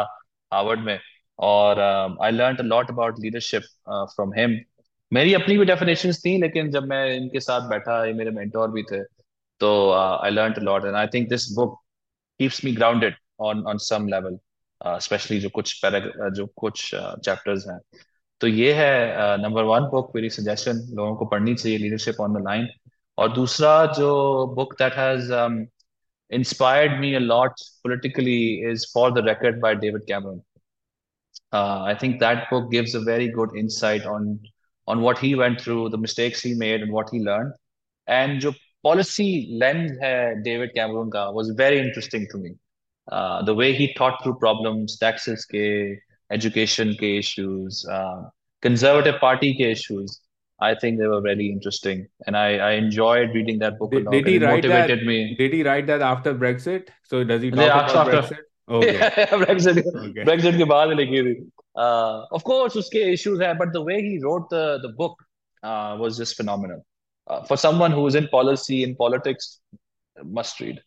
[0.52, 0.98] हार्वर्ड में,
[1.38, 4.58] और I learn lot about leadership from him
[5.12, 8.82] मेरी अपनी भी डेफिनेशन थी, लेकिन जब मैं इनके साथ बैठा, ये मेरे मेंटोर भी
[8.92, 9.02] थे
[9.60, 11.78] तो I learn lot and I think this book
[12.40, 14.38] keeps me grounded on on some level
[14.86, 17.78] specially जो कुछ पैरा जो कुछ चैप्टर्स हैं।
[18.40, 22.44] तो ये है नंबर वन बुक मेरी सजेशन लोगों को पढ़नी चाहिए लीडरशिप ऑन द
[22.44, 22.68] लाइन
[23.18, 24.10] और दूसरा जो
[24.54, 25.32] book that has
[26.30, 30.40] inspired me a politically is for the record by David Cameron
[31.56, 34.38] I think that book gives a very good insight on
[34.88, 37.52] on what he went through the mistakes he made and what he learn
[38.08, 42.50] and जो policy lens है David Cameron का was very interesting to me
[43.07, 45.97] Uh, the way he thought through problems, taxes के,
[46.31, 48.23] education के issues, uh,
[48.61, 50.21] conservative party के issues.
[50.61, 53.91] I think they were very interesting, and I, I enjoyed reading that book.
[53.91, 55.03] Did, did he write that?
[55.03, 55.33] Me.
[55.35, 56.89] Did he write that after Brexit?
[57.05, 58.45] So does he talk yeah, about after, Brexit?
[58.69, 59.77] Brexit
[60.25, 61.33] Brexit के बाद लिखी थी
[61.77, 65.23] of course उसके issues है but the way he wrote the the book
[66.01, 66.81] was just phenomenal
[67.47, 69.59] for someone who is in policy in politics
[70.37, 70.79] must read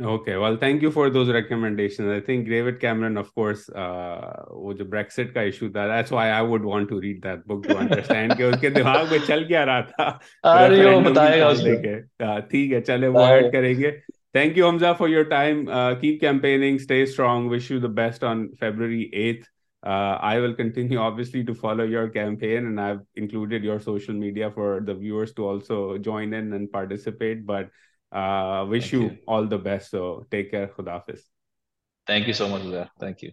[0.00, 2.10] Okay, well, thank you for those recommendations.
[2.10, 6.26] I think David Cameron, of course, uh, वो जो Brexit का issue था, that's why
[6.28, 9.64] I would want to read that book to understand कि उसके दिमाग में चल क्या
[9.64, 10.20] रहा था.
[10.44, 12.40] अरे वो बताएगा उसको.
[12.40, 14.02] ठीक है, चले वो ऐड करेंगे.
[14.36, 15.60] Thank you, Hamza, for your time.
[15.66, 16.78] Uh, keep campaigning.
[16.78, 17.48] Stay strong.
[17.48, 19.46] Wish you the best on February 8th.
[19.82, 24.50] Uh, I will continue, obviously, to follow your campaign, and I've included your social media
[24.50, 27.46] for the viewers to also join in and participate.
[27.46, 27.70] But
[28.11, 29.91] uh, wish you, you, all the best.
[29.91, 30.67] So take care.
[30.67, 31.21] Khudafis.
[32.07, 32.63] Thank you so much,
[32.99, 33.31] Thank you.